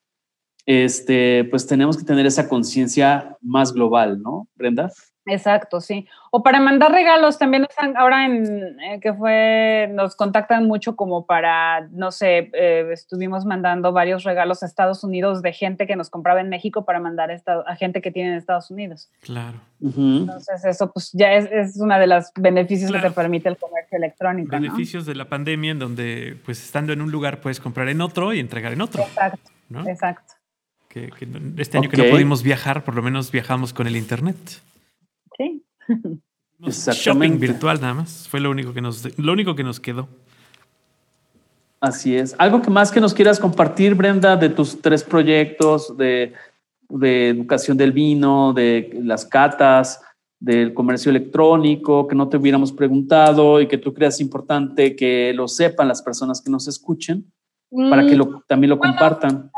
[0.66, 4.90] este, pues tenemos que tener esa conciencia más global, ¿no, Brenda?
[5.28, 6.06] Exacto, sí.
[6.30, 11.26] O para mandar regalos también están ahora en eh, que fue nos contactan mucho como
[11.26, 16.10] para no sé eh, estuvimos mandando varios regalos a Estados Unidos de gente que nos
[16.10, 19.10] compraba en México para mandar a, gente que tiene en Estados Unidos.
[19.20, 19.58] Claro.
[19.82, 23.98] Entonces eso pues ya es, es una de los beneficios que te permite el comercio
[23.98, 24.50] electrónico.
[24.50, 28.32] Beneficios de la pandemia en donde pues estando en un lugar puedes comprar en otro
[28.32, 29.02] y entregar en otro.
[29.02, 29.50] Exacto.
[29.88, 30.35] Exacto.
[30.96, 31.28] Que,
[31.58, 34.36] este año que no pudimos viajar, por lo menos viajamos con el internet.
[35.36, 35.62] Sí.
[36.58, 38.26] Shopping virtual nada más.
[38.28, 40.08] Fue lo único que nos, lo único que nos quedó.
[41.80, 42.34] Así es.
[42.38, 46.32] ¿Algo que más que nos quieras compartir, Brenda, de tus tres proyectos de,
[46.88, 50.00] de educación del vino, de las catas,
[50.40, 55.46] del comercio electrónico, que no te hubiéramos preguntado y que tú creas importante que lo
[55.46, 57.30] sepan las personas que nos escuchen?
[57.70, 59.50] Para que mm, lo, también lo compartan.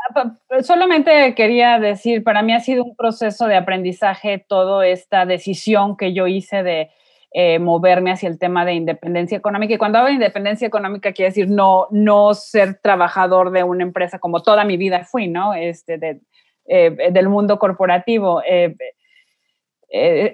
[0.63, 6.13] Solamente quería decir, para mí ha sido un proceso de aprendizaje toda esta decisión que
[6.13, 6.89] yo hice de
[7.31, 9.73] eh, moverme hacia el tema de independencia económica.
[9.73, 14.17] Y cuando hablo de independencia económica, quiere decir no, no ser trabajador de una empresa
[14.17, 15.53] como toda mi vida fui, ¿no?
[15.53, 16.21] Este, de,
[16.65, 18.41] eh, del mundo corporativo.
[18.43, 18.75] Eh,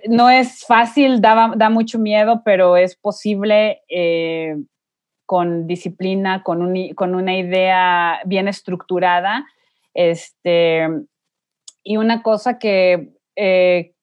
[0.08, 3.82] no es fácil, da, da, mucho miedo, pero es posible
[5.26, 9.46] con disciplina, con, una idea bien estructurada.
[9.94, 10.88] Este,
[11.84, 13.94] y una cosa que eh,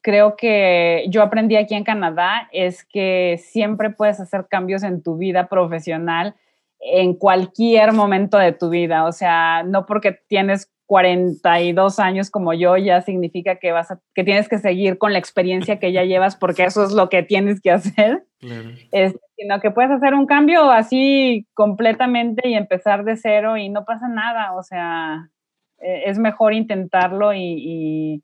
[0.00, 5.16] creo que yo aprendí aquí en Canadá es que siempre puedes hacer cambios en tu
[5.16, 6.34] vida profesional
[6.80, 9.04] en cualquier momento de tu vida.
[9.04, 14.46] O sea, no porque tienes 42 años como yo ya significa que vas que tienes
[14.46, 17.70] que seguir con la experiencia que ya llevas porque eso es lo que tienes que
[17.70, 18.26] hacer.
[18.40, 24.06] sino que puedes hacer un cambio así completamente y empezar de cero y no pasa
[24.06, 24.52] nada.
[24.54, 25.30] O sea,
[25.78, 28.22] e, es mejor intentarlo y,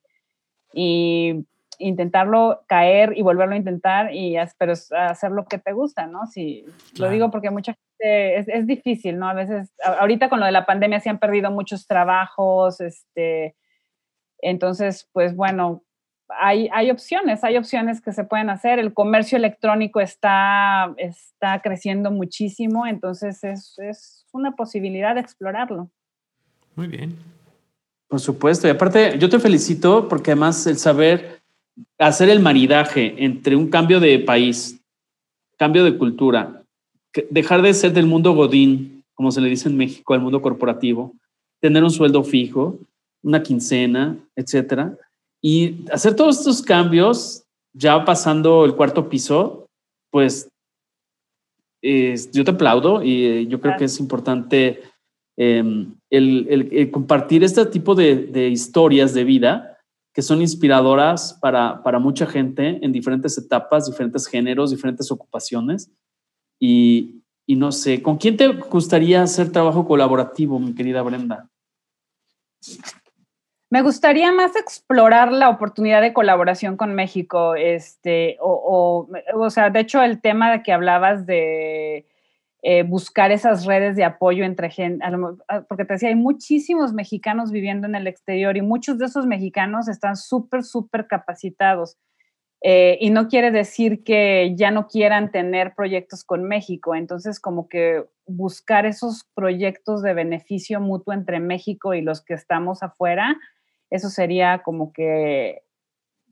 [0.75, 1.47] y,
[1.79, 6.27] intentarlo caer y volverlo a intentar y pero hacer lo que te gusta, ¿no?
[6.27, 6.65] Si,
[6.99, 9.29] Lo digo porque mucha gente, es, es, difícil, ¿no?
[9.29, 13.57] A veces, ahorita con lo de la pandemia se han perdido muchos trabajos, este,
[14.41, 15.83] entonces, pues bueno,
[16.29, 18.79] hay, hay, opciones, hay opciones que se pueden hacer.
[18.79, 25.91] El comercio electrónico está, está creciendo muchísimo, entonces es, es una posibilidad de explorarlo.
[26.77, 27.17] Muy bien.
[28.09, 31.38] Por supuesto, y aparte yo te felicito porque además el saber
[31.99, 34.81] hacer el maridaje entre un cambio de país,
[35.57, 36.63] cambio de cultura,
[37.31, 41.15] dejar de ser del mundo godín, como se le dice en México, al mundo corporativo,
[41.61, 42.79] tener un sueldo fijo,
[43.23, 44.97] una quincena, etcétera,
[45.43, 49.67] y hacer todos estos cambios ya pasando el cuarto piso,
[50.11, 50.49] pues
[51.83, 54.83] yo te aplaudo y eh, yo creo que es importante
[55.37, 59.78] em, el, compartir este tipo de, historias de vida
[60.19, 65.93] que son inspiradoras para, para, mucha gente en diferentes etapas, diferentes géneros, diferentes ocupaciones.
[66.59, 71.49] Y, y no sé, ¿con quién te gustaría hacer trabajo colaborativo, mi querida Brenda?
[73.71, 79.79] Me gustaría más explorar la oportunidad de colaboración con México, este, o, o, sea, de
[79.79, 82.09] hecho el tema de que hablabas de
[82.63, 85.05] eh, buscar esas redes de apoyo entre gente,
[85.49, 89.27] ah, porque te decía, hay muchísimos mexicanos viviendo en el exterior y muchos de esos
[89.27, 91.97] mexicanos están súper, súper capacitados.
[92.61, 96.97] Eh, y no quiere decir que ya no quieran tener proyectos con México.
[96.97, 102.83] Entonces, como que buscar esos proyectos de beneficio mutuo entre México y los que estamos
[102.83, 103.37] afuera,
[103.91, 105.63] eso sería como que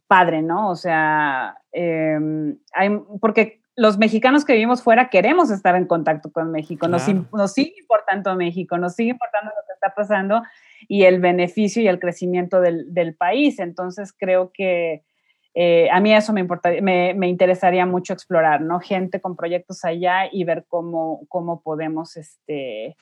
[0.08, 0.70] padre, ¿no?
[0.70, 2.90] O sea, em, hay,
[3.20, 7.74] porque los mexicanos que vivimos fuera queremos estar en contacto con México, nos, nos, sigue
[7.78, 10.42] importando México, nos sigue importando lo que está pasando
[10.88, 13.58] y el beneficio y el crecimiento del, del país.
[13.58, 15.02] Entonces creo que
[15.54, 18.80] eh, a mí eso me, importa, me, me, interesaría mucho explorar, ¿no?
[18.80, 22.96] Gente con proyectos allá y ver cómo, cómo podemos este,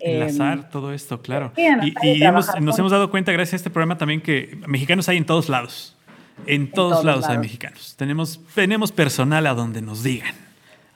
[0.00, 1.52] Enlazar em, todo esto, claro.
[1.56, 2.20] y,
[2.60, 5.97] nos hemos dado cuenta, gracias a este programa también, que mexicanos hay en todos lados.
[6.46, 7.94] En todos, lados, hay mexicanos.
[7.96, 10.34] Tenemos, tenemos personal a donde nos digan.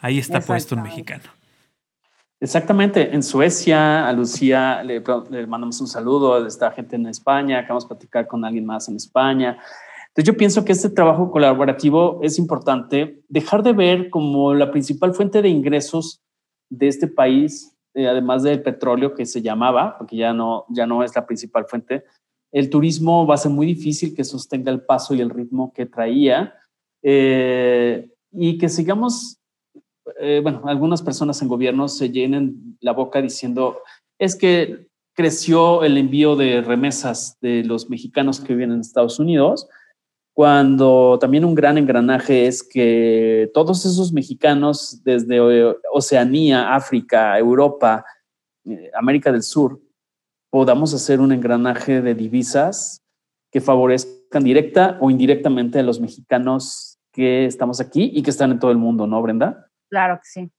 [0.01, 1.25] Ahí está puesto un mexicano.
[2.41, 3.15] Exactamente.
[3.15, 5.01] En Suecia, a Lucía le,
[5.47, 6.45] mandamos un saludo.
[6.47, 7.61] Está gente en España.
[7.61, 9.59] Acabamos de platicar con alguien más en España.
[10.09, 13.23] Entonces yo pienso que este trabajo colaborativo es importante.
[13.29, 16.21] Dejar de ver como la principal fuente de ingresos
[16.69, 21.05] de este país eh, además del petróleo que se llamaba, porque ya no, ya no
[21.05, 22.05] es la principal fuente,
[22.53, 25.87] el turismo va a ser muy difícil que sostenga el paso y el ritmo que
[25.87, 26.55] traía
[27.03, 29.39] eh, y que sigamos,
[30.21, 33.81] eh, bueno, algunas personas en gobierno se llenen la boca diciendo,
[34.19, 39.69] es que creció el envío de remesas de los mexicanos que viven en Estados Unidos,
[40.35, 45.39] cuando también un gran engranaje es que todos esos mexicanos desde
[45.93, 48.05] Oceanía, África, Europa,
[48.65, 49.82] eh, América del Sur,
[50.53, 53.03] podamos hacer un engranaje de divisas
[53.51, 58.59] que favorezcan directa o indirectamente a los mexicanos que estamos aquí y que están en
[58.59, 59.71] todo el mundo, ¿no, Brenda?
[59.89, 60.51] Claro que sí.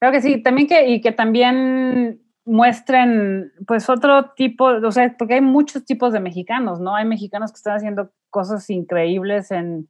[0.00, 0.42] Claro que sí.
[0.42, 6.14] También que, y que también muestren pues otro tipo, o sea, porque hay muchos tipos
[6.14, 6.96] de mexicanos, ¿no?
[6.96, 9.86] Hay mexicanos que están haciendo cosas increíbles en,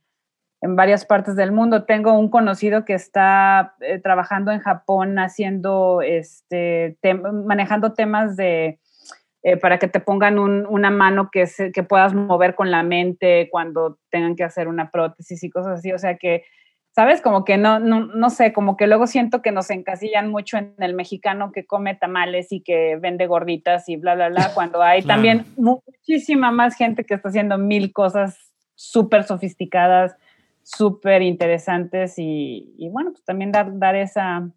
[0.61, 1.85] en varias partes del mundo.
[1.85, 6.99] Tengo un conocido que está eh, trabajando en Japón haciendo, este,
[7.45, 8.81] manejando temas de,
[9.45, 13.49] eh, para que te pongan una mano que, se, que puedas mover con la mente
[13.51, 15.93] cuando tengan que hacer una prótesis y cosas así.
[15.93, 16.43] O sea que
[16.95, 17.21] ¿sabes?
[17.21, 20.75] Como que no, no, no sé, como que luego siento que nos encasillan mucho en
[20.79, 25.03] el mexicano que come tamales y que vende gorditas y bla, bla, bla, cuando hay
[25.03, 30.17] también muchísima más gente que está haciendo mil cosas súper sofisticadas,
[30.63, 34.49] súper interesantes y, y, bueno, pues también dar, dar esa,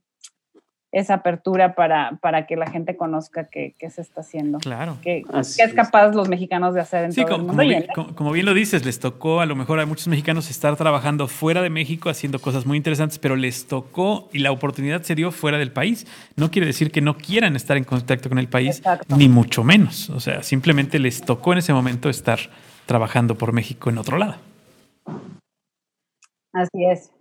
[0.91, 4.59] esa apertura para, para que la gente conozca qué, se está haciendo.
[4.59, 4.97] Claro.
[5.01, 7.47] ¿Qué, es capaz los mexicanos de hacer en todo el mundo?
[7.47, 7.85] Como bien,
[8.15, 11.61] como, bien lo dices, les tocó a lo mejor a muchos mexicanos estar trabajando fuera
[11.61, 15.57] de México haciendo cosas muy interesantes, pero les tocó y la oportunidad se dio fuera
[15.57, 16.07] del país.
[16.35, 20.09] No quiere decir que no quieran estar en contacto con el país, ni mucho menos.
[20.09, 22.39] O sea, simplemente les tocó en ese momento estar
[22.85, 24.35] trabajando por México en otro lado.
[26.53, 27.11] Así es.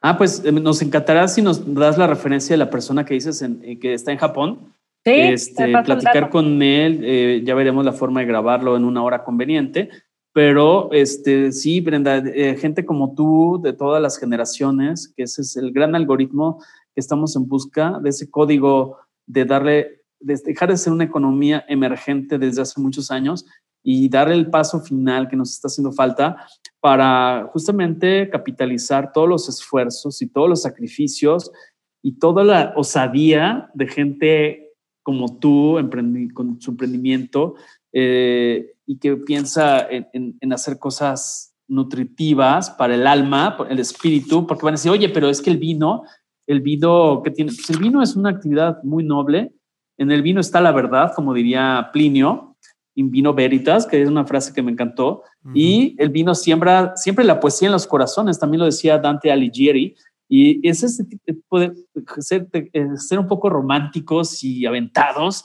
[0.00, 3.42] Ah, pues eh, nos encantará si nos das la referencia de la persona que dices
[3.42, 4.72] eh, que está en Japón.
[5.04, 9.24] Sí, este, platicar con él, eh, ya veremos la forma de grabarlo en una hora
[9.24, 9.90] conveniente.
[10.32, 12.22] Pero este, sí, Brenda,
[12.56, 16.62] gente como tú, de todas las generaciones, que ese es el gran algoritmo
[16.94, 21.64] que estamos en busca de ese código de darle, de dejar de ser una economía
[21.68, 23.44] emergente desde hace muchos años
[23.82, 26.46] y darle el paso final que nos está haciendo falta
[26.80, 31.50] para justamente capitalizar todos los esfuerzos y todos los sacrificios
[32.02, 34.70] y toda la osadía de gente
[35.02, 35.76] como tú
[36.34, 37.54] con su emprendimiento
[37.92, 44.74] eh, y que piensa en, hacer cosas nutritivas para el alma, el espíritu, porque van
[44.74, 46.02] a decir, oye, pero es que el vino,
[46.46, 49.52] el vino que tiene, pues el vino es una actividad muy noble.
[49.98, 52.49] En el vino está la verdad, como diría Plinio,
[53.00, 55.22] in vino veritas, que es una frase que me encantó.
[55.54, 59.96] Y el vino siembra siempre la poesía en los corazones, también lo decía Dante Alighieri.
[60.28, 61.02] Y ese es
[61.48, 61.72] puede
[62.18, 62.48] ser,
[62.96, 65.44] ser un poco románticos y aventados,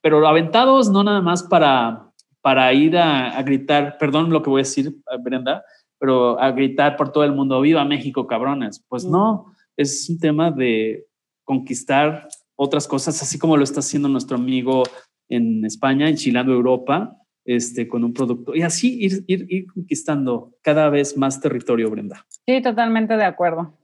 [0.00, 4.64] pero aventados no nada más para, para ir a, gritar, perdón lo que voy a
[4.64, 5.64] decir, Brenda,
[5.98, 8.84] pero a gritar por todo el mundo, viva México, cabrones.
[8.88, 11.06] Pues no, es un tema de
[11.44, 14.84] conquistar otras cosas, así como lo está haciendo nuestro amigo
[15.34, 18.54] en España, enchilando Europa, este, con un producto.
[18.54, 22.24] Y así ir, ir, ir conquistando cada vez más territorio, Brenda.
[22.46, 23.76] Sí, totalmente de acuerdo.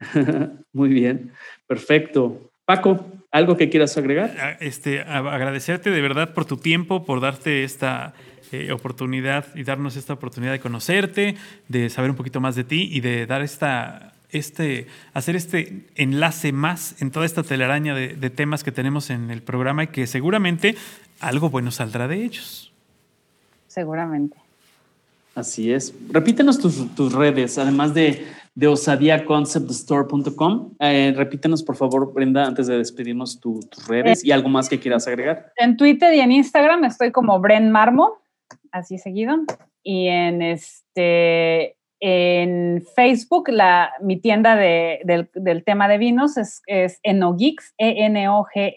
[0.72, 1.32] Muy bien,
[1.66, 2.50] perfecto.
[2.64, 4.34] Paco, ¿algo que quieras agregar?
[4.40, 8.14] Ah, este, agradecerte de verdad por tu tiempo, por darte esta
[8.52, 11.34] eh, oportunidad y darnos esta oportunidad de conocerte,
[11.68, 16.52] de saber un poquito más de ti y de dar esta, este, hacer este enlace
[16.52, 20.76] más en toda esta telaraña de, temas que tenemos en el programa y que seguramente
[21.20, 22.72] algo bueno saldrá de ellos.
[23.68, 24.36] Seguramente.
[25.34, 25.94] Así es.
[26.10, 28.24] Repítenos tus redes, además de
[28.54, 30.74] de osadiaconceptstore.com.
[30.78, 35.06] Eh, repítenos, por favor, Brenda, antes de despedirnos tus redes y algo más que quieras
[35.08, 35.52] agregar.
[35.56, 38.18] En Twitter y en Instagram estoy como Bren Marmo,
[38.70, 39.36] así seguido.
[39.82, 46.60] Y en este en Facebook, la, mi tienda de, del, del, tema de vinos es,
[46.66, 48.74] es Enogeeks, E-N-O-G-E-E-K-S.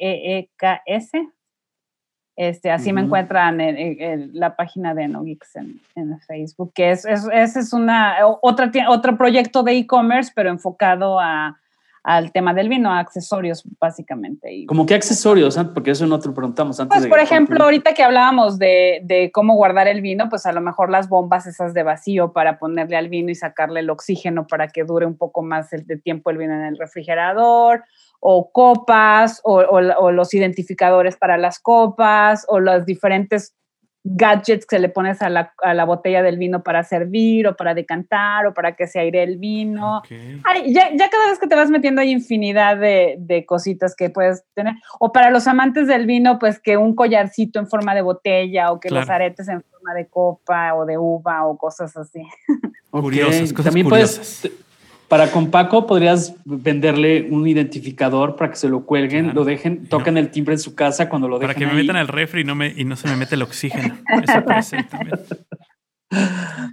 [2.38, 5.82] Este, así me encuentran en, la página de No Geeks en,
[6.26, 7.28] Facebook, que es, es,
[7.58, 11.60] es, una, otra, otro proyecto de e-commerce, pero enfocado a,
[12.08, 14.50] al tema del vino, a accesorios básicamente.
[14.54, 15.60] Y, ¿Cómo qué accesorios?
[15.74, 17.00] Porque eso no te lo preguntamos antes.
[17.00, 20.62] Pues, por ejemplo, ahorita que hablábamos de, de, cómo guardar el vino, pues a lo
[20.62, 24.70] mejor las bombas esas de vacío para ponerle al vino y sacarle el oxígeno para
[24.70, 27.84] que dure un poco más el, de tiempo el vino en el refrigerador,
[28.22, 29.82] o copas o,
[30.12, 33.54] los identificadores para las copas o los diferentes
[34.16, 37.74] gadgets que le pones a la, a la, botella del vino para servir o para
[37.74, 40.02] decantar o para que se aire el vino.
[40.10, 44.44] ya, ya, cada vez que te vas metiendo hay infinidad de, de, cositas que puedes
[44.54, 44.76] tener.
[45.00, 48.80] O para los amantes del vino, pues que un collarcito en forma de botella o
[48.80, 52.22] que los aretes en forma de copa o de uva o cosas así.
[52.90, 54.50] Curiosas, cosas También curiosas.
[55.08, 60.18] Para con Paco podrías venderle un identificador para que se lo cuelguen, lo dejen, toquen
[60.18, 61.56] el timbre en su casa cuando lo dejen.
[61.56, 63.42] Para que me metan al refri y no, me, y no se me mete el
[63.42, 63.98] oxígeno.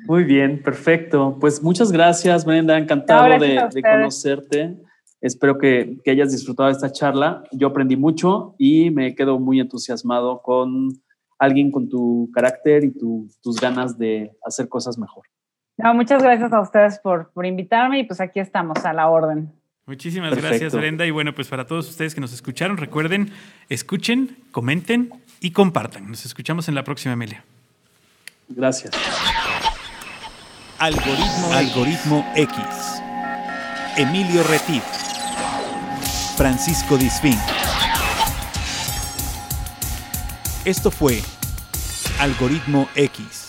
[0.06, 1.36] Muy bien, perfecto.
[1.40, 2.76] Pues muchas gracias, Brenda.
[2.76, 4.78] Encantado de, conocerte.
[5.20, 7.44] Espero que, que, hayas disfrutado de esta charla.
[7.52, 10.88] Yo aprendí mucho y me quedo muy entusiasmado con
[11.38, 15.24] alguien con tu carácter y tus ganas de hacer cosas mejor
[15.78, 19.52] muchas gracias a ustedes por, por invitarme y pues aquí estamos a la orden.
[19.86, 21.04] Muchísimas gracias, Brenda.
[21.04, 23.32] Y bueno, pues para todos ustedes que nos escucharon, recuerden,
[23.68, 25.10] escuchen, comenten
[25.40, 26.08] y compartan.
[26.08, 27.44] Nos escuchamos en la próxima, Emilia.
[28.48, 28.92] Gracias.
[30.78, 33.02] Algoritmo, Algoritmo X.
[33.96, 34.82] Emilio Retif.
[36.36, 37.38] Francisco Disfín.
[40.64, 41.20] Esto fue
[42.18, 43.43] Algoritmo X